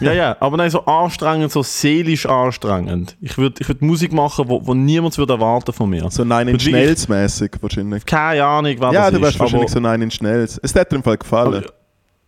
[0.00, 3.16] Ja, ja, aber nein, so anstrengend, so seelisch anstrengend.
[3.20, 6.10] Ich würde ich würd Musik machen, wo, wo niemand würde erwarten von mir.
[6.10, 8.06] So Inch wirklich- Nails mäßig wahrscheinlich.
[8.06, 9.40] Keine Ahnung, was Ja, das du wärst ist.
[9.40, 10.58] wahrscheinlich so Nine Inch Nails.
[10.62, 11.52] Es hat dir im Fall gefallen.
[11.64, 11.64] aber,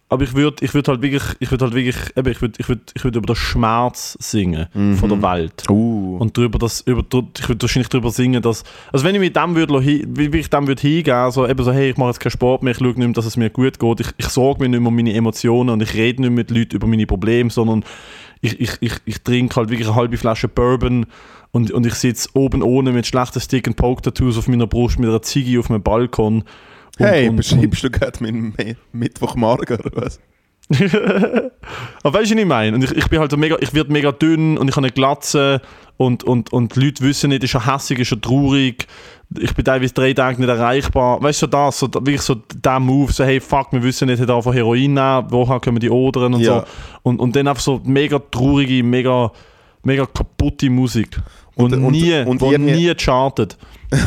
[0.09, 2.69] aber ich würde ich würd halt wirklich, ich würde halt wirklich, eben, ich würde ich
[2.69, 5.65] würd, ich würd über den Schmerz singen von der Welt.
[5.69, 6.17] uh.
[6.19, 9.57] Und drüber das, über, ich würde wahrscheinlich darüber singen, dass, also wenn ich mit dem
[9.57, 12.63] würde, wie ich dem würde hingehen, so eben so, hey, ich mache jetzt keinen Sport
[12.63, 14.81] mehr, ich schaue nicht mehr, dass es mir gut geht, ich, ich sorge mir nicht
[14.81, 17.85] mehr um meine Emotionen und ich rede nicht mit Leuten über meine Probleme, sondern
[18.43, 21.07] ich, ich, ich, ich trinke halt wirklich eine halbe Flasche Bourbon
[21.51, 24.99] und, und ich sitze oben ohne mit schlechten Stick and Poke Tattoos auf meiner Brust
[24.99, 26.45] mit einer Ziege auf meinem Balkon.
[26.99, 30.21] Und, hey, und, beschreibst du gerade meinen Mi- Mittwochmorgen oder was?
[32.03, 32.75] Aber weißt du, was ich meine?
[32.77, 34.93] Und ich, ich bin halt so mega, ich werde mega dünn und ich habe eine
[34.93, 35.61] Glatze
[35.97, 38.87] und, und, und die Leute wissen nicht, ist er hässig, ist er traurig.
[39.39, 41.23] Ich bin teilweise drei Tage nicht erreichbar.
[41.23, 44.21] Weißt du, so das, so, wirklich so der Move, so hey, fuck, wir wissen nicht,
[44.21, 46.61] er von Heroin nehmen, woher kommen die Odern und Ja.
[46.61, 46.67] so.
[47.03, 49.31] Und, und dann einfach so mega traurige, mega,
[49.85, 51.17] mega kaputte Musik.
[51.55, 53.57] Und, Und- und- nie, und irgendwie- nie chartet.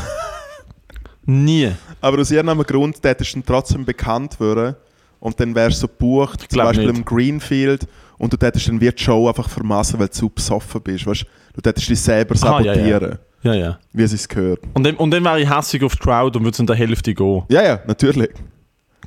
[1.26, 1.72] nie.
[2.02, 4.76] Aber aus irgendeinem Grund tätest du dann trotzdem bekannt werden
[5.20, 6.97] und dann wärst du so gebucht, zum Beispiel nicht.
[7.00, 7.88] im Greenfield
[8.18, 11.06] und du tätest dann wie die Show einfach vermassen, weil du zu besoffen bist.
[11.06, 11.26] Weißt?
[11.54, 12.74] Du tätest dich selber Aha, ja, ja.
[12.74, 13.80] sabotieren, Ja, ja.
[13.91, 14.60] wie es sich gehört.
[14.74, 16.76] Und dann, und dann wäre ich hässig auf die Crowd und würde es in der
[16.76, 17.43] Hälfte gehen.
[17.50, 18.30] Ja, ja, natürlich.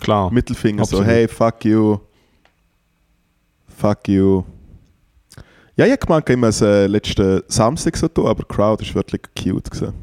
[0.01, 0.31] Klar.
[0.33, 1.05] Mittelfinger Absolut.
[1.07, 1.99] so, hey, fuck you.
[3.79, 4.43] Fuck you.
[5.77, 9.23] Ja, ich habe immer es äh, letzten Samstag so tun, aber die Crowd ist wirklich
[9.35, 9.95] cute gewesen.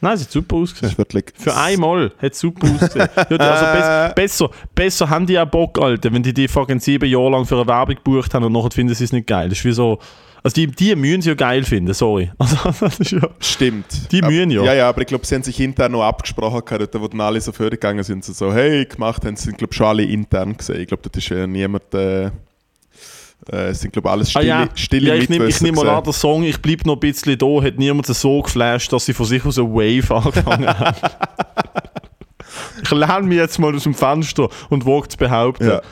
[0.00, 1.24] Nein, sie hat super Das ausgesehen.
[1.34, 3.08] Für einmal hat es super ausgesehen.
[3.16, 7.08] ja, also bess, besser, besser haben die auch Bock, Alter, wenn die die fucking sieben
[7.08, 9.48] Jahre lang für eine Werbung gebucht haben und nachher finden sie es nicht geil.
[9.48, 9.98] Das ist wie so.
[10.42, 12.30] Also die, die müssen sie ja geil finden, sorry.
[12.38, 14.10] Also, das ja, Stimmt.
[14.10, 14.64] Die mühen ja.
[14.64, 17.40] Ja, ja, aber ich glaube, sie haben sich intern noch abgesprochen, gehabt, wo dann alle
[17.42, 20.80] so vorgegangen sind, so, so hey, gemacht haben, sind glaube schon alle intern gesehen.
[20.80, 22.30] Ich glaube, dort ist ja niemand, äh,
[23.50, 24.68] äh, es sind glaube alles ah, stille, ja.
[24.74, 27.38] stille ja, ich nehme ich nehm mal an, der Song «Ich bleib noch ein bisschen
[27.38, 30.96] da» hat niemand so geflasht, dass sie von sich aus eine Wave angefangen haben.
[32.82, 35.68] ich lerne mich jetzt mal aus dem Fenster und wage zu behaupten.
[35.68, 35.82] Ja.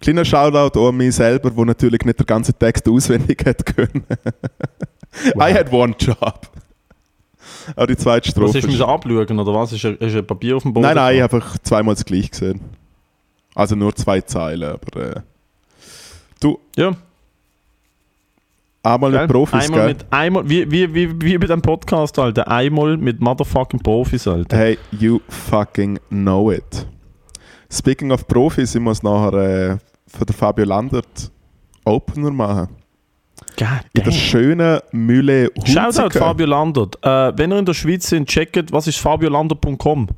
[0.00, 4.04] Kleiner Shoutout an mich selber, der natürlich nicht den ganzen Text auswendig hat können.
[5.34, 6.50] I had one job.
[7.74, 8.46] Aber die zweite Was Strophe.
[8.46, 9.72] hast du ist- müssen abschauen oder was?
[9.72, 10.86] Ist ein, ist ein Papier auf dem Boden?
[10.86, 12.60] nein, nein, ich habe einfach zweimal das gleiche gesehen.
[13.54, 15.16] Also nur zwei Zeilen, aber.
[15.16, 15.20] Äh,
[16.46, 16.92] du, Ja,
[18.82, 19.88] einmal mit Profis, einmal gell?
[19.88, 22.46] mit, einmal, wie, wie, wie, wie bei dem Podcast, Alter.
[22.48, 24.56] Einmal mit motherfucking Profis, Alter.
[24.56, 26.86] Hey, you fucking know it.
[27.70, 29.32] Speaking of Profis, ich muss nachher
[29.72, 29.76] äh,
[30.06, 31.30] für den Fabio Landert
[31.84, 32.68] Opener machen.
[33.58, 36.18] God In der schönen Mühle Shoutout Hunziken.
[36.18, 36.96] Fabio Landert.
[37.02, 40.08] Äh, wenn ihr in der Schweiz sind, checkt, was ist fabiolandert.com.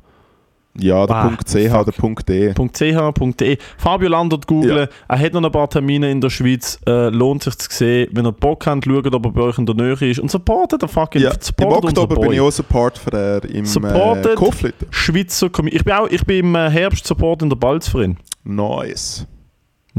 [0.79, 1.91] Ja, der Ah, .ch oder
[2.25, 2.53] .de.
[2.53, 3.57] .ch.de.
[3.77, 4.87] Fabio Landert googlen.
[5.07, 6.79] Er hat noch ein paar Termine in der Schweiz.
[6.87, 8.09] Äh, lohnt sich zu sehen.
[8.11, 10.19] Wenn ihr Bock habt, schaut, ob er bei euch in der Nähe ist.
[10.19, 13.67] Und supportet den fucking Ja, Im supportet unseren Oktober bin ich auch Support-Verehr im äh,
[13.67, 14.35] Supported.
[14.35, 14.87] Koflitten.
[14.91, 15.77] Schweizer Community.
[15.77, 18.17] Ich bin auch ich bin im äh, Herbst Support in der Balzverein.
[18.43, 19.25] Nice.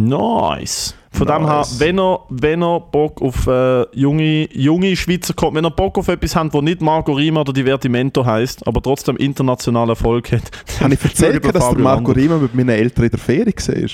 [0.08, 0.94] Nice.
[1.12, 1.80] Von dem her, Nice.
[1.80, 6.06] wenn ihr, wenn ihr Bock auf äh, junge, junge Schweizer kommt, wenn ihr Bock auf
[6.08, 10.50] etwas habt, wo nicht Marco Rima oder Divertimento heisst, aber trotzdem internationalen Erfolg hat.
[10.80, 12.12] Habe ich erzählt, dass der Marco.
[12.12, 13.90] Riemer mit meinen Eltern in der Ferie war?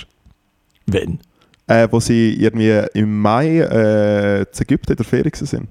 [0.86, 1.18] Wenn?
[1.68, 5.68] Äh, wo sie irgendwie im Mai äh, zu Ägypten in der Ferie waren.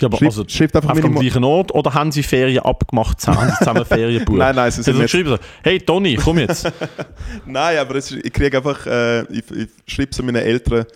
[0.00, 3.38] Ja, aber Schreibt, also, schreibt einfach Mo gleichen Ort oder haben sie Ferien abgemacht zusammen,
[3.38, 4.38] haben sie zusammen Ferien gebucht?
[4.38, 6.70] Nein, nein, sie sind geschrieben, so, hey Toni, komm jetzt.
[7.46, 10.86] Nein, aber es ist, ich kriege einfach, äh, ich, ich schreibe so meinen Eltern,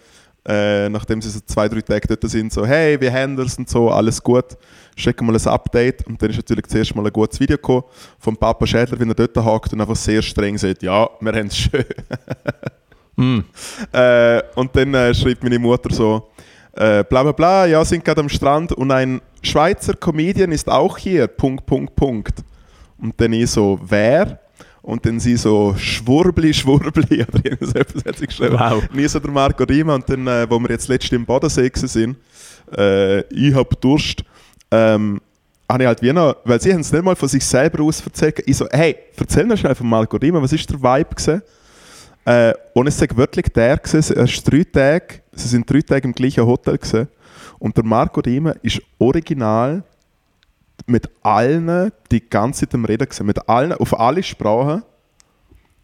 [0.46, 3.68] äh, nachdem sie so zwei, drei Tage dort sind, so, hey, wie haben wir's und
[3.68, 4.56] so, alles gut,
[4.96, 6.06] schicken mal ein Update.
[6.06, 7.84] Und dann ist natürlich zuerst mal ein gutes Video gekommen
[8.18, 11.46] vom Papa Schädler, wie er dort hakt und einfach sehr streng sagt, ja, wir haben
[11.46, 11.84] es schön.
[13.16, 13.40] Mm.
[13.92, 16.30] Äh, und dann äh, schreibt meine Mutter so,
[16.76, 20.98] äh, bla bla bla, ja, sind gerade am Strand und ein Schweizer Comedian ist auch
[20.98, 22.42] hier, Punkt, Punkt, Punkt.
[22.98, 24.40] Und dann ich so, wer?
[24.82, 28.58] Und dann sie so, Schwurbli, Schwurbli, oder irgendwas hat sie geschrieben.
[28.58, 28.82] Wow.
[28.92, 32.16] Nie so der Marco Rima und dann, äh, wo wir jetzt letztens im Bodensee sind,
[32.76, 34.24] äh, ich hab Durst,
[34.70, 35.20] ähm,
[35.70, 38.02] habe ich halt wie noch, weil sie haben es nicht mal von sich selber aus
[38.04, 41.42] erzählt, ich so, hey, erzähl mir schnell von Marco Rima, was ist der Vibe gewesen?
[42.24, 46.08] Äh, und es war wirklich der, gewesen, er ist drei Tage, sie sind drei Tage
[46.08, 47.08] im gleichen Hotel gewesen,
[47.58, 49.82] und der Marco Riemer ist original
[50.86, 54.82] mit allen die ganze Zeit am Reden gewesen, mit allen, auf alle Sprachen.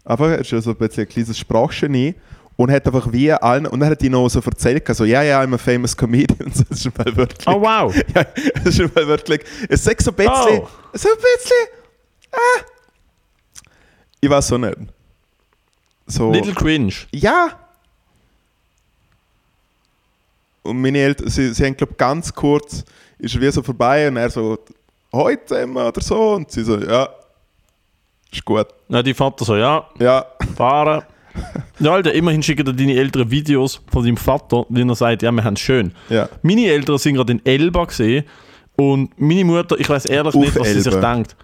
[0.04, 2.14] Einfach, er ist ja so ein bisschen ein kleines Sprachgenie
[2.56, 5.40] und hat einfach wie allen, und dann hat die noch so erzählt, so, ja, ja,
[5.40, 7.94] I'm a famous comedian, und so, das ist mal wirklich, Oh wow.
[8.14, 8.24] ja,
[8.64, 10.68] das ist mal wirklich, es sagt so ein bisschen, Oh.
[10.94, 11.66] so ein bisschen,
[12.32, 12.64] ah,
[14.20, 14.76] ich weiß auch nicht.
[16.10, 16.92] So, Little cringe.
[17.12, 17.48] ja.
[20.62, 22.84] Und meine Eltern, sie, sie haben, glaube ganz kurz,
[23.18, 24.58] ist er wie so vorbei und er so,
[25.12, 26.32] heute zusammen oder so.
[26.34, 27.08] Und sie so, ja,
[28.30, 28.66] ist gut.
[28.88, 31.02] Na, die Vater so, ja, Ja, fahren.
[31.78, 35.30] Ja, Alter, immerhin schicken dir deine Eltern Videos von deinem Vater, wie er sagt, ja,
[35.30, 35.92] wir haben es schön.
[36.08, 36.28] ja.
[36.42, 38.24] Meine Eltern sind gerade in Elba gesehen
[38.76, 41.36] und meine Mutter, ich weiß ehrlich Auf nicht, was sie sich denkt.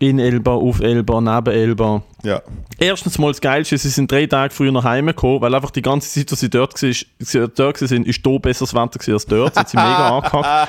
[0.00, 2.02] In Elba, auf Elba, neben Elba.
[2.22, 2.40] Ja,
[2.78, 5.82] Erstens mal das Geilste, sie sind drei Tage früher nach Hause gekommen, weil einfach die
[5.82, 9.56] ganze Zeit, als sie dort, war, sie dort waren, ist hier besseres Wetter als dort.
[9.56, 10.68] Hat sie mega angehackt.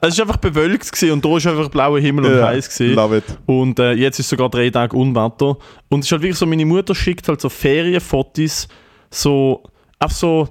[0.00, 2.46] Es war einfach bewölkt gewesen und da war einfach blauer Himmel und ja.
[2.46, 2.68] heiß.
[2.68, 2.94] Gewesen.
[2.94, 3.24] love it.
[3.46, 5.56] Und äh, jetzt ist sogar drei Tage Unwetter.
[5.88, 8.68] Und es ist halt wirklich so, meine Mutter schickt halt so Ferienfotos,
[9.10, 9.62] so,
[9.98, 10.48] einfach so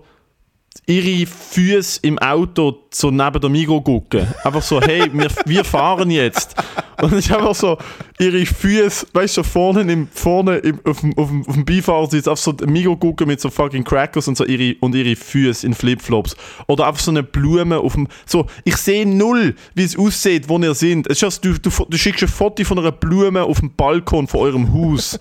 [0.85, 4.27] ihre Füße im Auto so neben der Migro gucken.
[4.43, 6.55] Einfach so, hey, wir, wir fahren jetzt.
[7.01, 7.77] Und ist einfach so,
[8.19, 11.65] ihre Füße, weißt du, so vorne, im, vorne im, auf, dem, auf, dem, auf dem
[11.65, 15.15] Beifahrersitz, auf so ein Migro gucken mit so fucking Crackers und so ihre, und ihre
[15.15, 16.35] Füße in Flipflops.
[16.67, 20.59] Oder einfach so eine Blume auf dem, so, ich sehe null, wie es aussieht, wo
[20.59, 21.09] ihr sind.
[21.09, 24.41] Es ist du, du, du schickst ein Foto von einer Blume auf dem Balkon von
[24.41, 25.17] eurem Haus.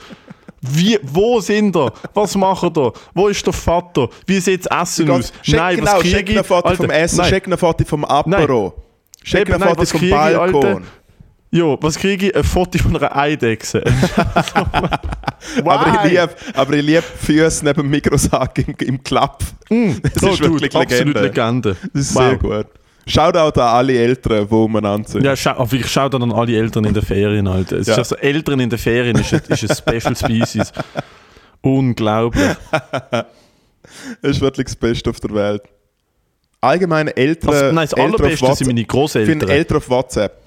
[0.62, 1.92] Wie, wo sind ihr?
[2.14, 2.92] Was macht ihr?
[3.14, 4.08] Wo ist der Vater?
[4.26, 5.32] Wie sieht das Essen aus?
[5.42, 6.46] Check, Nein, genau, was kriege check ich?
[6.46, 7.30] Foto vom Alter, Essen, nein.
[7.30, 8.74] check Foto vom Apero.
[9.24, 10.52] Check Eben, was vom ich, Alter?
[10.52, 10.84] Balkon.
[11.50, 12.36] Jo, was kriege ich?
[12.36, 13.82] Ein Foto von einer Eidechse.
[15.64, 19.42] Aber ich liebe lieb Füße neben dem Mikrosack im, im Klapp.
[19.68, 21.20] Das Oh, ist dude, wirklich absolut Legende.
[21.22, 21.76] Legende.
[21.92, 22.22] Das ist Wow.
[22.22, 22.66] sehr gut.
[23.06, 25.24] Shoutout an alle Eltern, die umeinander sind.
[25.24, 27.78] Ja, schau, ich schaue dann an alle Eltern in den Ferien, Alter.
[27.78, 27.94] Es Ja.
[27.94, 30.72] ist also, Eltern in den Ferien ist ein, ist ein Special Species.
[31.62, 32.56] Unglaublich.
[33.10, 33.26] Das
[34.22, 35.62] ist wirklich das Beste auf der Welt.
[36.60, 37.50] Allgemein Eltern.
[37.50, 39.48] Was, nein, das Eltern Allerbeste sind WhatsApp- meine Ich finde Großeltern.
[39.50, 40.42] Eltern auf WhatsApp.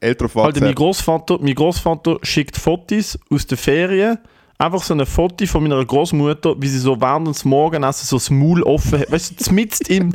[0.00, 0.76] Eltern auf Alter, mein WhatsApp.
[0.76, 4.18] Großvater, mein Großvater schickt Fotos aus den Ferien.
[4.58, 8.30] Einfach so ein Foto von meiner Großmutter, wie sie so während des Morgenessen so das
[8.30, 9.12] Maul offen hat.
[9.12, 10.14] Weißt du, zmitzt im,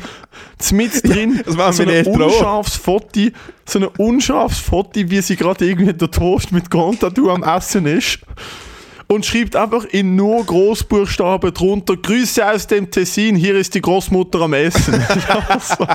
[0.58, 1.42] zmitzt drin.
[1.46, 3.30] das machen so ein unscharfes Foto,
[3.66, 8.20] so ein unscharfes Foto, wie sie gerade irgendwie der Toast mit Gondadu am Essen ist.
[9.06, 14.42] Und schreibt einfach in nur Großbuchstaben drunter: Grüße aus dem Tessin, hier ist die Großmutter
[14.42, 14.94] am Essen.
[15.28, 15.86] Ja, so.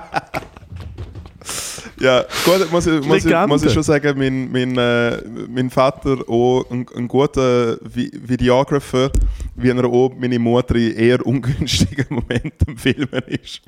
[1.98, 6.18] Ja, gut, muss ich, muss ich, muss ich schon sagen, mein, mein, äh, mein Vater
[6.28, 9.10] auch ein, ein guter Vi- Videographer,
[9.54, 13.62] wie er auch meine Mutter in eher ungünstigen Momenten filmen ist.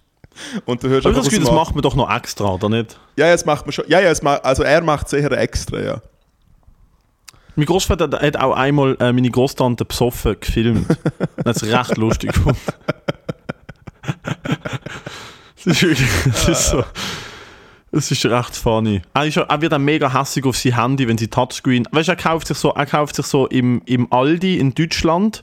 [0.67, 3.01] Und du hörst Aber das Gefühl, das macht- man doch noch extra, oder nicht?
[3.17, 3.87] Ja, ja, das macht man schon.
[3.89, 6.03] Ja, ja, macht, also er macht es eher extra, ja.
[7.57, 10.87] Mein Großvater hat auch einmal äh, meine Großtante besoffen gefilmt.
[11.45, 12.61] Das ist recht lustig gefunden.
[15.57, 16.85] Das ist wirklich, das ist so.
[17.91, 19.01] Das ist recht funny.
[19.15, 21.87] Er, ist, er wird dann mega hässig auf sein Handy, wenn sie Touchscreen.
[21.91, 25.43] Weißt du, er kauft sich so, er kauft sich so im, im Aldi in Deutschland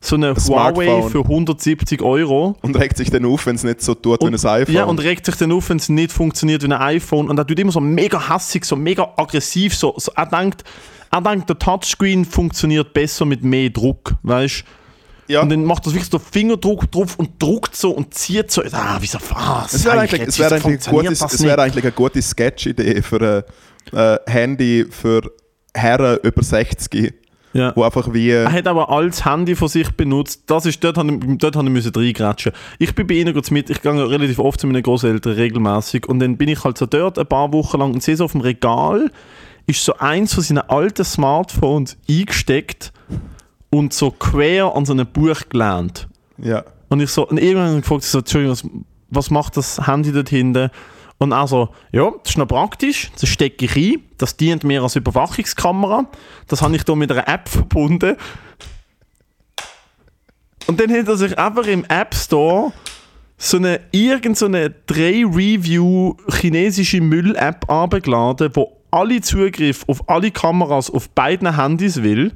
[0.00, 1.10] so eine Huawei Smartphone.
[1.10, 2.56] für 170 Euro.
[2.62, 4.74] Und regt sich dann auf, wenn es nicht so tut wie ein iPhone.
[4.74, 7.28] Ja, und regt sich dann auf, wenn es nicht funktioniert wie ein iPhone.
[7.28, 9.74] Und er tut immer so mega hassig, so mega aggressiv.
[9.74, 10.64] So, so, er, denkt,
[11.10, 14.64] er denkt, der Touchscreen funktioniert besser mit mehr Druck, weißt
[15.28, 15.42] ja.
[15.42, 18.62] Und dann macht das wirklich so Fingerdruck drauf und druckt so und zieht so.
[18.72, 19.72] Ah, wieso was?
[19.72, 23.44] Es wäre eigentlich, es wäre eigentlich, ein gutes- es wäre eigentlich eine gute Sketch-Idee für
[23.92, 25.22] ein äh, Handy für
[25.74, 27.14] Herren über 60,
[27.52, 27.72] ja.
[27.76, 28.30] wo einfach wie...
[28.30, 30.42] Er hat aber als Handy von sich benutzt.
[30.46, 31.92] Das ist, dort habe ich, dort ich müssen.
[32.78, 36.36] Ich bin bei ihnen mit, ich gehe relativ oft zu meinen Großeltern regelmäßig und dann
[36.36, 39.10] bin ich halt so dort ein paar Wochen lang und sehe so auf dem Regal
[39.68, 42.90] ist so eins von seinen alten Smartphones eingesteckt
[43.70, 46.08] und so quer an so einem Buch gelehnt.
[46.38, 46.64] Ja.
[46.88, 48.68] Und ich so, und irgendwann gefragt, so, Entschuldigung, was,
[49.10, 50.70] was macht das Handy dort hinten?
[51.18, 54.82] Und er so, ja, das ist noch praktisch, das stecke ich ein, das dient mir
[54.82, 56.06] als Überwachungskamera,
[56.46, 58.16] das habe ich da mit einer App verbunden.
[60.68, 62.72] Und dann hat er sich einfach im App Store
[63.36, 70.90] so eine, irgend so eine 3-Review chinesische Müll-App abgeladen, wo alle Zugriff auf alle Kameras
[70.90, 72.32] auf beiden Handys will.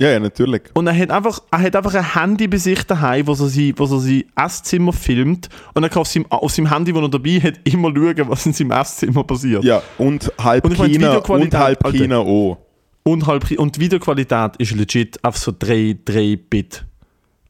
[0.00, 0.62] Ja, ja, natürlich.
[0.72, 3.74] Und er hat einfach, er hat einfach ein Handy bei sich daheim, wo er sein,
[3.76, 5.50] wo er sein Esszimmer filmt.
[5.74, 8.46] Und er kann auf seinem, auf seinem Handy, das er dabei hat, immer schauen, was
[8.46, 9.62] in seinem Esszimmer passiert.
[9.62, 11.98] Ja, und halb Und ich meine, die China und halb Alter.
[11.98, 12.58] China auch.
[13.02, 16.84] Und, halb, und die Videoqualität ist legit auf so 3, 3 Bit.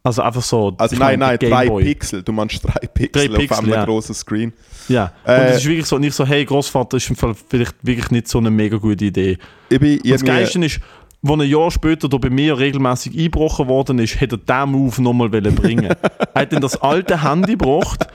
[0.03, 0.75] Also einfach so.
[0.79, 1.69] Also nein, nein, drei.
[1.69, 2.23] Pixel.
[2.23, 3.85] Du meinst drei Pixel, Drei Pixel, auf einem ja.
[3.85, 4.53] großen Screen.
[4.89, 5.13] Ja.
[5.25, 8.11] Und Äh, es ist wirklich so, nicht so, hey, Großvater ist im Fall vielleicht wirklich
[8.11, 9.37] nicht so eine mega gute Idee.
[9.69, 10.25] Ich bin das.
[10.25, 10.81] Geilste ist,
[11.23, 15.03] wo ein Jahr später da bei mir regelmäßig eingebrochen worden ist, hätte er diesen Move
[15.03, 15.95] nochmal bringen
[16.35, 18.07] Er hat dann das alte Handy gebracht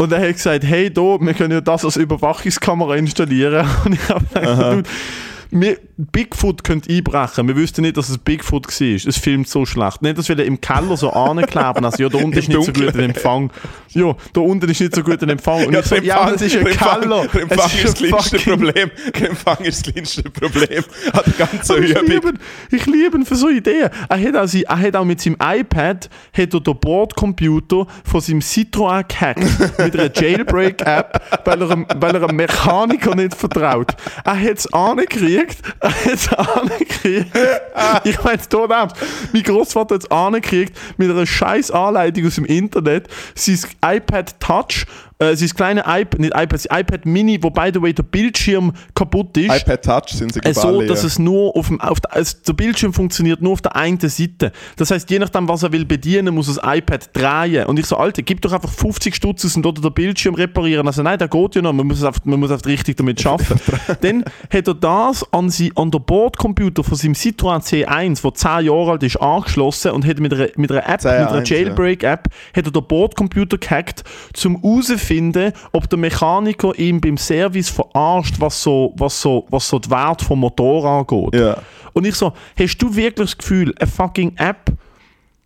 [0.00, 3.66] und er hat gesagt, hey, da, wir können ja das als Überwachungskamera installieren.
[3.84, 4.88] Und ich habe gedacht,
[5.50, 7.48] wir, Bigfoot könnte einbrechen.
[7.48, 8.88] Wir wüssten nicht, dass es Bigfoot war.
[9.08, 10.02] Es filmt so schlecht.
[10.02, 11.84] Nicht, dass wir im Keller so ankleben.
[11.84, 13.50] Also, ja, da unten ist nicht so gut ein Empfang.
[13.90, 15.66] Ja, da unten ist nicht so gut ein Empfang.
[15.66, 17.26] Und Ja, ich so, der ja, Empfang- das ist ein der Empfang- Keller.
[17.32, 18.90] Der Empfang ist das ein kleinste Problem.
[19.18, 20.84] Der Empfang ist das kleinste Problem.
[21.12, 22.38] Hat die ganze Aber ich liebe, ihn.
[22.70, 23.90] ich liebe ihn für so Ideen.
[24.08, 28.40] Er hat, auch, er hat auch mit seinem iPad hat er den Bordcomputer von seinem
[28.40, 33.96] Citroën gehackt mit einer Jailbreak-App, weil, er, einem- weil er einem Mechaniker nicht vertraut.
[34.24, 35.37] Er hat es angekriegt.
[35.80, 37.26] Er hat es angekriegt.
[38.04, 38.98] Ich meine, es tut ab.
[39.32, 43.08] Mein Großvater hat es angekriegt mit einer scheiß Anleitung aus dem Internet.
[43.34, 44.84] Sein iPad Touch,
[45.18, 49.36] äh, sein kleines iPad, nicht iPad, iPad Mini, wo by the way der Bildschirm kaputt
[49.36, 49.62] ist.
[49.62, 52.36] iPad Touch sind sie Äh, so, alle, dass es nur auf dem, auf der, also
[52.46, 54.52] der Bildschirm funktioniert nur auf der einen Seite.
[54.76, 57.66] Das heißt, je nachdem, was er will bedienen, muss das iPad drehen.
[57.66, 60.86] Und ich so, Alter, gib doch einfach 50 Stutz und oder den Bildschirm reparieren.
[60.86, 63.60] Also nein, der geht ja noch, man muss einfach, man muss einfach richtig damit arbeiten.
[64.00, 68.66] Dann hat er das an, sie, an der Bordcomputer von seinem Citroën C1, der 10
[68.66, 71.56] Jahre alt ist, angeschlossen und hat mit einer, mit einer App, mit einer C1, ja.
[71.56, 74.04] Jailbreak-App, hat er den Bordcomputer gehackt,
[74.44, 74.56] um
[75.08, 79.90] herauszufinden, ob der Mechaniker ihm beim Service verarscht, was so, was so, was so die
[79.90, 81.34] Wert vom Motor angeht.
[81.40, 81.56] Ja.
[81.92, 84.72] Und ich so, hast du wirklich das Gefühl, eine fucking App,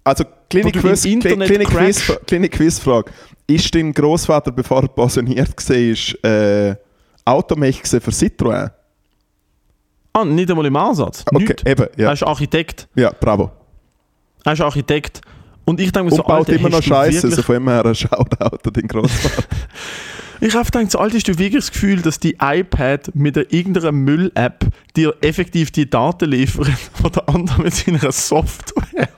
[0.04, 2.26] Also, kleine, Wo du Quiz, im Internet kleine, Quiz, crackst.
[2.26, 3.10] kleine Quizfrage.
[3.46, 6.76] Ist dein Großvater, bevor er pensioniert war, äh,
[7.24, 8.70] Automech für Citroën?
[10.14, 11.66] ah, nicht einmal im Ansatz, Okay, nicht.
[11.66, 12.12] eben, Er ja.
[12.12, 12.88] ist Architekt.
[12.94, 13.50] Ja, bravo.
[14.44, 15.20] Er ist Architekt.
[15.64, 17.84] Und ich denke mir Und so, baut Alter, immer noch Scheiße, also von dem her
[17.84, 19.44] ein Shoutout an den Großvater.
[20.44, 23.92] Ich habe gedacht, so alt hast du wirklich das Gefühl, dass die iPad mit irgendeiner
[23.92, 26.66] Müll-App dir effektiv die Daten liefert,
[26.98, 29.08] die der andere mit seiner Software.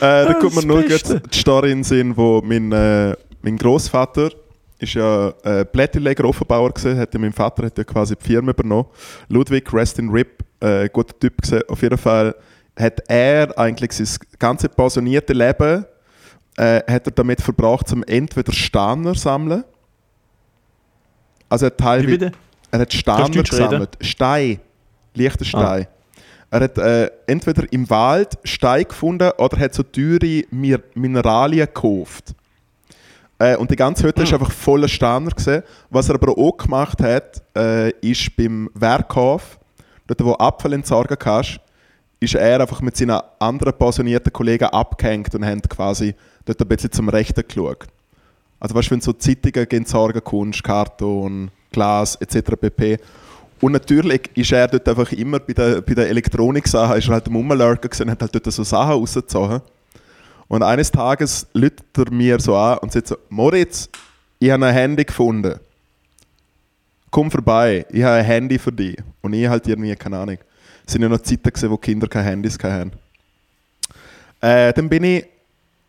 [0.00, 3.56] Äh, da kommt mir nur gerade die Story in den Sinn, wo mein, äh, mein
[3.56, 4.30] Großvater
[4.78, 8.52] ist ja äh, Blätterleger Offenbauer gesehen, hat ja mein Vater hat ja quasi die Firma
[8.52, 8.86] übernommen.
[9.28, 11.62] Ludwig Rest in Rip, äh, guter Typ gesehen.
[11.66, 12.32] Auf jeden Fall
[12.78, 15.84] hat er eigentlich sein ganze pensionierte Leben
[16.56, 19.64] äh, hat er damit verbracht, zum entweder Steiner sammeln.
[21.48, 22.32] Also er hat teilweise
[22.70, 23.64] er hat Steine Deutsch reden?
[23.64, 23.98] gesammelt.
[24.00, 24.60] Stein.
[25.14, 25.86] Leichter Stein.
[26.50, 32.34] Er hat äh, entweder im Wald Stein gefunden oder hat so teure Mir Mineralien gekauft.
[33.38, 35.30] Äh, und die ganze Hütte war einfach voller Steiner.
[35.90, 39.58] Was er aber auch gemacht hat, äh, ist beim Werkhof,
[40.06, 41.60] dort wo Apfel entsorgen kannst,
[42.20, 46.14] ist er einfach mit seinen anderen pensionierten Kollegen abgehängt und haben quasi
[46.44, 47.86] dort ein bisschen zum Rechten geschaut.
[48.60, 52.56] Also weißt du, wenn so Zeitungen entsorgen kannst, Karton, Glas etc.
[52.60, 52.98] pp.
[53.60, 57.28] Und natürlich ist er dort einfach immer bei der, bei der Elektronik-Sache, ist er halt
[57.28, 59.60] am Rumlurken gesehen, hat halt dort so Sachen rausgezogen.
[60.48, 63.88] Und eines Tages läutet er mir so an und sagt so, Moritz,
[64.38, 65.58] ich habe ein Handy gefunden.
[67.10, 68.96] Komm vorbei, ich habe ein Handy für dich.
[69.20, 70.38] Und ich halt irgendwie, keine Ahnung.
[70.88, 72.92] Es sind ja noch Zeiten gewesen, wo Kinder keine Handys hatten.
[74.40, 75.26] Äh, dann bin ich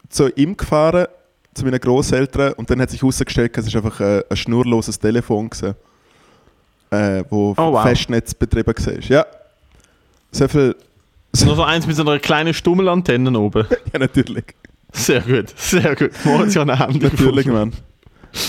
[0.10, 1.08] zu ihm gefahren,
[1.54, 5.50] zu meinen Großeltern, und dann hat sich herausgestellt, es war einfach ein, ein schnurloses Telefon,
[5.50, 5.74] gewesen,
[6.92, 7.84] äh, wo Oh, wow.
[7.84, 9.00] Festnetz betrieben war.
[9.08, 9.26] Ja.
[10.34, 10.76] So viel.
[11.46, 13.68] Nur so eins mit so einer kleinen Stummelantenne oben.
[13.94, 14.44] Ja, natürlich.
[14.92, 16.12] Sehr gut, sehr gut.
[16.26, 17.46] Moritz hat ein Handy Natürlich.
[17.46, 17.72] Mann.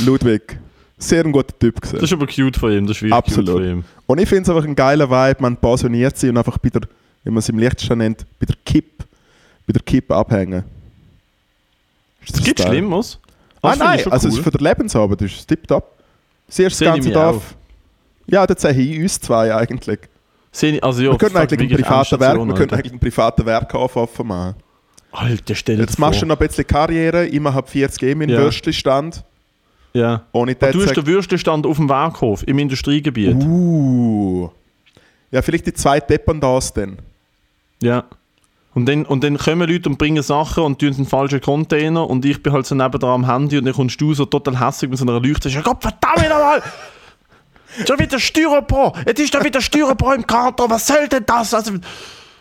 [0.05, 0.59] Ludwig.
[1.03, 1.95] Sehr ein guter Typ gewesen.
[1.97, 3.47] Das ist aber cute von ihm, das ist wirklich Absolut.
[3.55, 3.85] cute von ihm.
[4.07, 6.83] Und ich finde es einfach ein geiler Vibe, man pensioniert sich und einfach bei der,
[7.25, 9.05] wie man es im Lichtstein nennt, bei der Kipp,
[9.67, 10.63] bei der Kipp abhängen.
[12.23, 12.69] Ist Es gibt geil?
[12.69, 13.19] Schlimmeres.
[13.63, 14.39] Ah nein, also es cool.
[14.41, 15.99] ist für den Lebensabend ist es tipptopp.
[16.49, 17.55] Siehst Sehe das ganze Dorf.
[18.27, 19.99] Ja, das sehe ich uns zwei eigentlich.
[20.61, 22.75] Ich- Also ja, wir könnten fuck, eigentlich einen privaten Werk, wir könnten Alter.
[22.77, 24.55] eigentlich einen privaten Werkhof offen machen.
[25.13, 28.31] Alter, stell dir Jetzt machst du noch ein bisschen Karriere, ich mache 40 G meinen
[28.31, 28.39] Ja.
[28.39, 29.25] Würstchenstand.
[29.93, 30.23] Ja.
[30.33, 33.35] Ohne Du hast das den Würstestand auf dem Werkhof im Industriegebiet.
[33.35, 34.49] Uh.
[35.31, 36.99] Ja, vielleicht die zwei Dependance dann.
[37.83, 38.05] Ja.
[38.73, 42.25] Und dann, und dann kommen Leute und bringen Sachen und tun einen falschen Container und
[42.25, 44.99] ich bin halt so nebendran am Handy und dann kommst du so total hässlich mit
[44.99, 46.63] so einer Leuchte und sagst, Gott verdammt nochmal!
[47.87, 48.93] Schon wieder Styropor!
[49.07, 51.53] Jetzt ist da wieder Styropor im Karton, was soll denn das?
[51.53, 51.73] Also,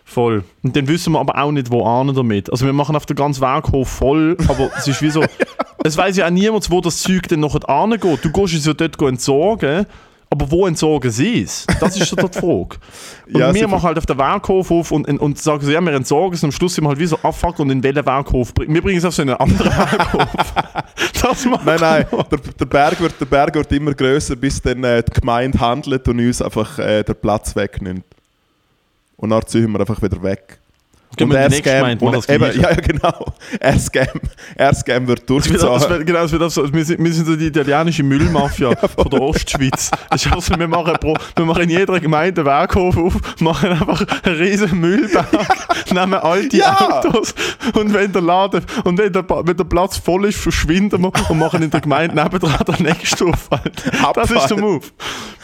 [0.09, 0.43] voll.
[0.63, 2.51] Und dann wissen wir aber auch nicht, wo ahnen damit.
[2.51, 5.23] Also wir machen auf den ganzen Werkhof voll, aber es ist wie so,
[5.83, 8.19] es weiß ja auch niemand, wo das Zeug dann nachher angeht.
[8.23, 9.85] Du gehst es ja dort entsorgen,
[10.31, 11.65] aber wo entsorgen sie es?
[11.79, 12.77] Das ist so die Frage.
[13.33, 15.81] Und Ja, wir machen halt auf den Werkhof auf und, und, und sagen so, ja,
[15.81, 17.83] wir entsorgen es und am Schluss sind wir halt wie so, ah fuck, und in
[17.83, 18.81] welchen Werkhof bringen wir?
[18.81, 20.53] bringen es auf so einen anderen Werkhof.
[21.21, 24.83] das machen Nein, nein, der, der, Berg wird, der Berg wird immer größer, bis dann
[24.83, 28.03] äh, die Gemeinde handelt und uns einfach äh, den Platz wegnimmt.
[29.19, 30.57] Und dann ziehen wir einfach wieder weg.
[31.17, 33.25] Gehen die nächste Scam- und das eben, ja, ja, genau.
[33.59, 34.05] Er Scam,
[34.55, 36.05] er Scam wird durchgezogen.
[36.05, 39.19] genau, es wird auch so, wir, sind, wir sind so die italienische Müllmafia von der
[39.19, 39.89] Ostschweiz.
[40.11, 43.71] Es ist also, wir, machen pro, wir machen in jeder Gemeinde einen Werkhof auf, machen
[43.71, 45.27] einfach einen riesen Müllberg,
[45.91, 46.77] nehmen alte Ja.
[47.01, 47.33] Autos
[47.73, 51.39] und wenn der Laden und wenn der, wenn der Platz voll ist, verschwinden wir und
[51.39, 53.51] machen in der Gemeinde nebendran den nächsten auf.
[53.51, 54.11] Alter.
[54.13, 54.57] Das ist der.
[54.57, 54.85] Move.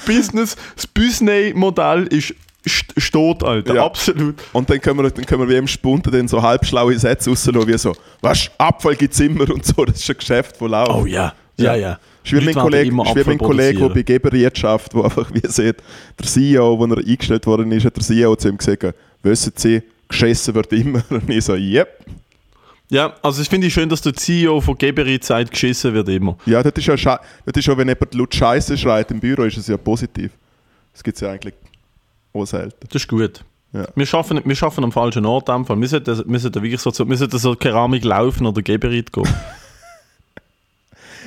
[0.05, 2.35] Business, das Business-Modell ist st-
[2.65, 3.75] steht, Alter.
[3.75, 3.85] Ja.
[3.85, 4.35] Absolut.
[4.53, 7.67] Und dann können wir, dann können wir wie im Spunten dann so halbschlaue Sätze rauslassen,
[7.67, 9.85] wie so, was, Abfall gibt es immer und so.
[9.85, 10.91] Das ist ein Geschäft, das läuft.
[10.91, 11.33] Oh ja.
[11.57, 11.99] Ja, ja.
[12.23, 15.77] Ich wie mein Leute werden Kollege, mein der bei Geberwirtschaft, der einfach, wie ihr seht,
[16.19, 19.81] der CEO, wo er eingestellt worden ist, hat der CEO zu ihm gesagt, wissen Sie,
[20.09, 21.03] geschissen wird immer.
[21.09, 22.03] Und ich so, yep.
[22.89, 26.37] Ja, also ich finde es schön, dass der CEO von Geberit sagt, geschissen wird immer.
[26.45, 29.57] Ja, das ist ja, das ist ja wenn jemand laut Scheiße schreit im Büro, ist
[29.57, 30.31] es ja positiv.
[30.93, 31.53] Das gibt es ja eigentlich
[32.35, 32.87] auch selten.
[32.89, 33.43] Das ist gut.
[33.73, 33.87] Ja.
[33.95, 35.77] Wir, schaffen, wir schaffen am falschen Ort einfach.
[35.77, 39.27] Wir sollten, wir sollten wirklich so, wir sollten so Keramik laufen oder Geberit gehen.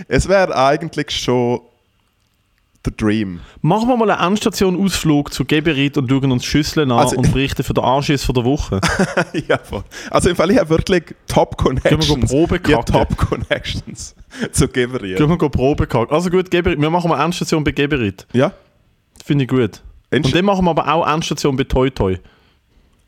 [0.07, 1.61] Es wäre eigentlich schon
[2.87, 3.41] der Dream.
[3.61, 7.65] Machen wir mal einen Endstation-Ausflug zu Geberit und schauen uns Schüsseln an Also- und berichten
[7.65, 8.81] für den Anschiss von der Woche.
[9.49, 9.83] ja, voll.
[10.11, 12.31] Also im Fall, ich habe wirklich Top Connections.
[12.31, 13.17] Probe ich habe kacken?
[13.17, 14.15] Top Connections
[14.53, 15.19] zu Geberieren.
[15.19, 16.15] Gehen wir gehen Probe kacken.
[16.15, 16.81] Also gut, Geberit.
[16.81, 18.27] wir machen mal Endstation bei Geberit.
[18.33, 18.53] Ja?
[19.25, 19.83] Finde ich gut.
[20.11, 22.17] Und dann machen wir aber auch Endstation bei Toi Toi.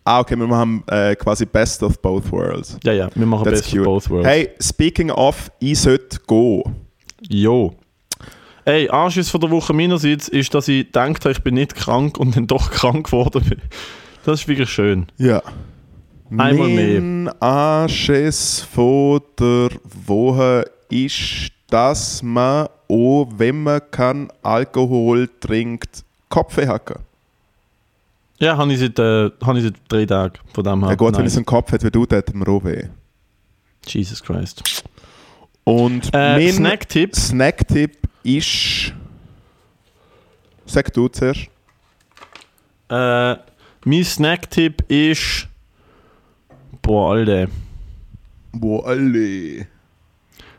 [0.05, 2.79] Ah, okay, wir machen äh, quasi Best of Both Worlds.
[2.83, 3.85] Ja, ja, wir machen That's Best of cute.
[3.85, 4.29] Both Worlds.
[4.29, 6.63] Hey, speaking of, ich sollte gehen.
[7.29, 7.75] Jo.
[8.65, 12.37] Ey, Anschiss von der Woche meinerseits ist, dass ich habe, ich bin nicht krank und
[12.37, 13.61] dann doch krank geworden bin.
[14.25, 15.07] Das ist wirklich schön.
[15.17, 15.43] Ja.
[16.31, 17.01] Einmal mehr.
[17.01, 19.71] mein Anschiss von der
[20.07, 26.97] Woche ist, dass man auch, wenn man kein Alkohol trinkt, Kopfweh hacken.
[28.39, 30.89] Ja, habe ich, seit, äh, habe ich seit drei Tagen von dem her.
[30.91, 32.85] Ja, gut, wenn ich so einen Kopf hätte wie du, dann hätte auch weh.
[33.87, 34.63] Jesus Christ.
[35.65, 37.15] Und Äh, mein Snacktipp.
[37.15, 38.95] Snacktipp ist.
[40.65, 41.49] Sag du zuerst.
[42.89, 43.37] Äh,
[43.85, 45.47] mein Snacktipp ist.
[46.81, 47.49] Boah, Alter.
[48.53, 49.67] Wo alle.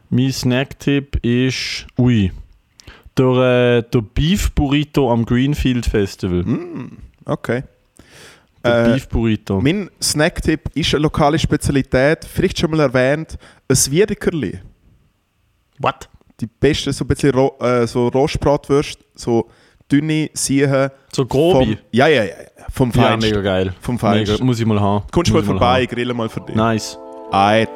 [0.10, 1.88] Mein Snacktipp ist.
[1.98, 2.32] Ui.
[3.18, 6.46] Der, äh, der Beef Burrito am Greenfield Festival.
[7.26, 7.64] Okay.
[8.64, 9.60] Der Äh, Beef Burrito.
[9.60, 13.38] Mein Snacktipp ist eine lokale Spezialität, vielleicht schon mal erwähnt,
[13.68, 14.60] ein Wiedekerli.
[15.80, 16.08] What?
[16.40, 19.48] Die besten, so ein bisschen Ro äh, so Rostbratwürste, so
[19.92, 20.90] dünne Siechen.
[21.12, 21.66] So grobe?
[21.66, 22.34] Vom, ja, ja, ja.
[22.72, 23.30] Vom Ja, Feinsten.
[23.30, 23.74] mega geil.
[23.82, 24.34] Vom Feinsten.
[24.36, 25.06] Mega, muss ich mal haben.
[25.12, 26.56] Kommst du mal vorbei, grille mal für dich.
[26.56, 26.98] Nice.
[27.32, 27.70] Alright.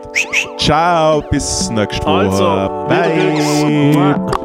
[0.57, 2.29] Ciao, bis nächste Woche.
[2.29, 4.44] Also, Bye.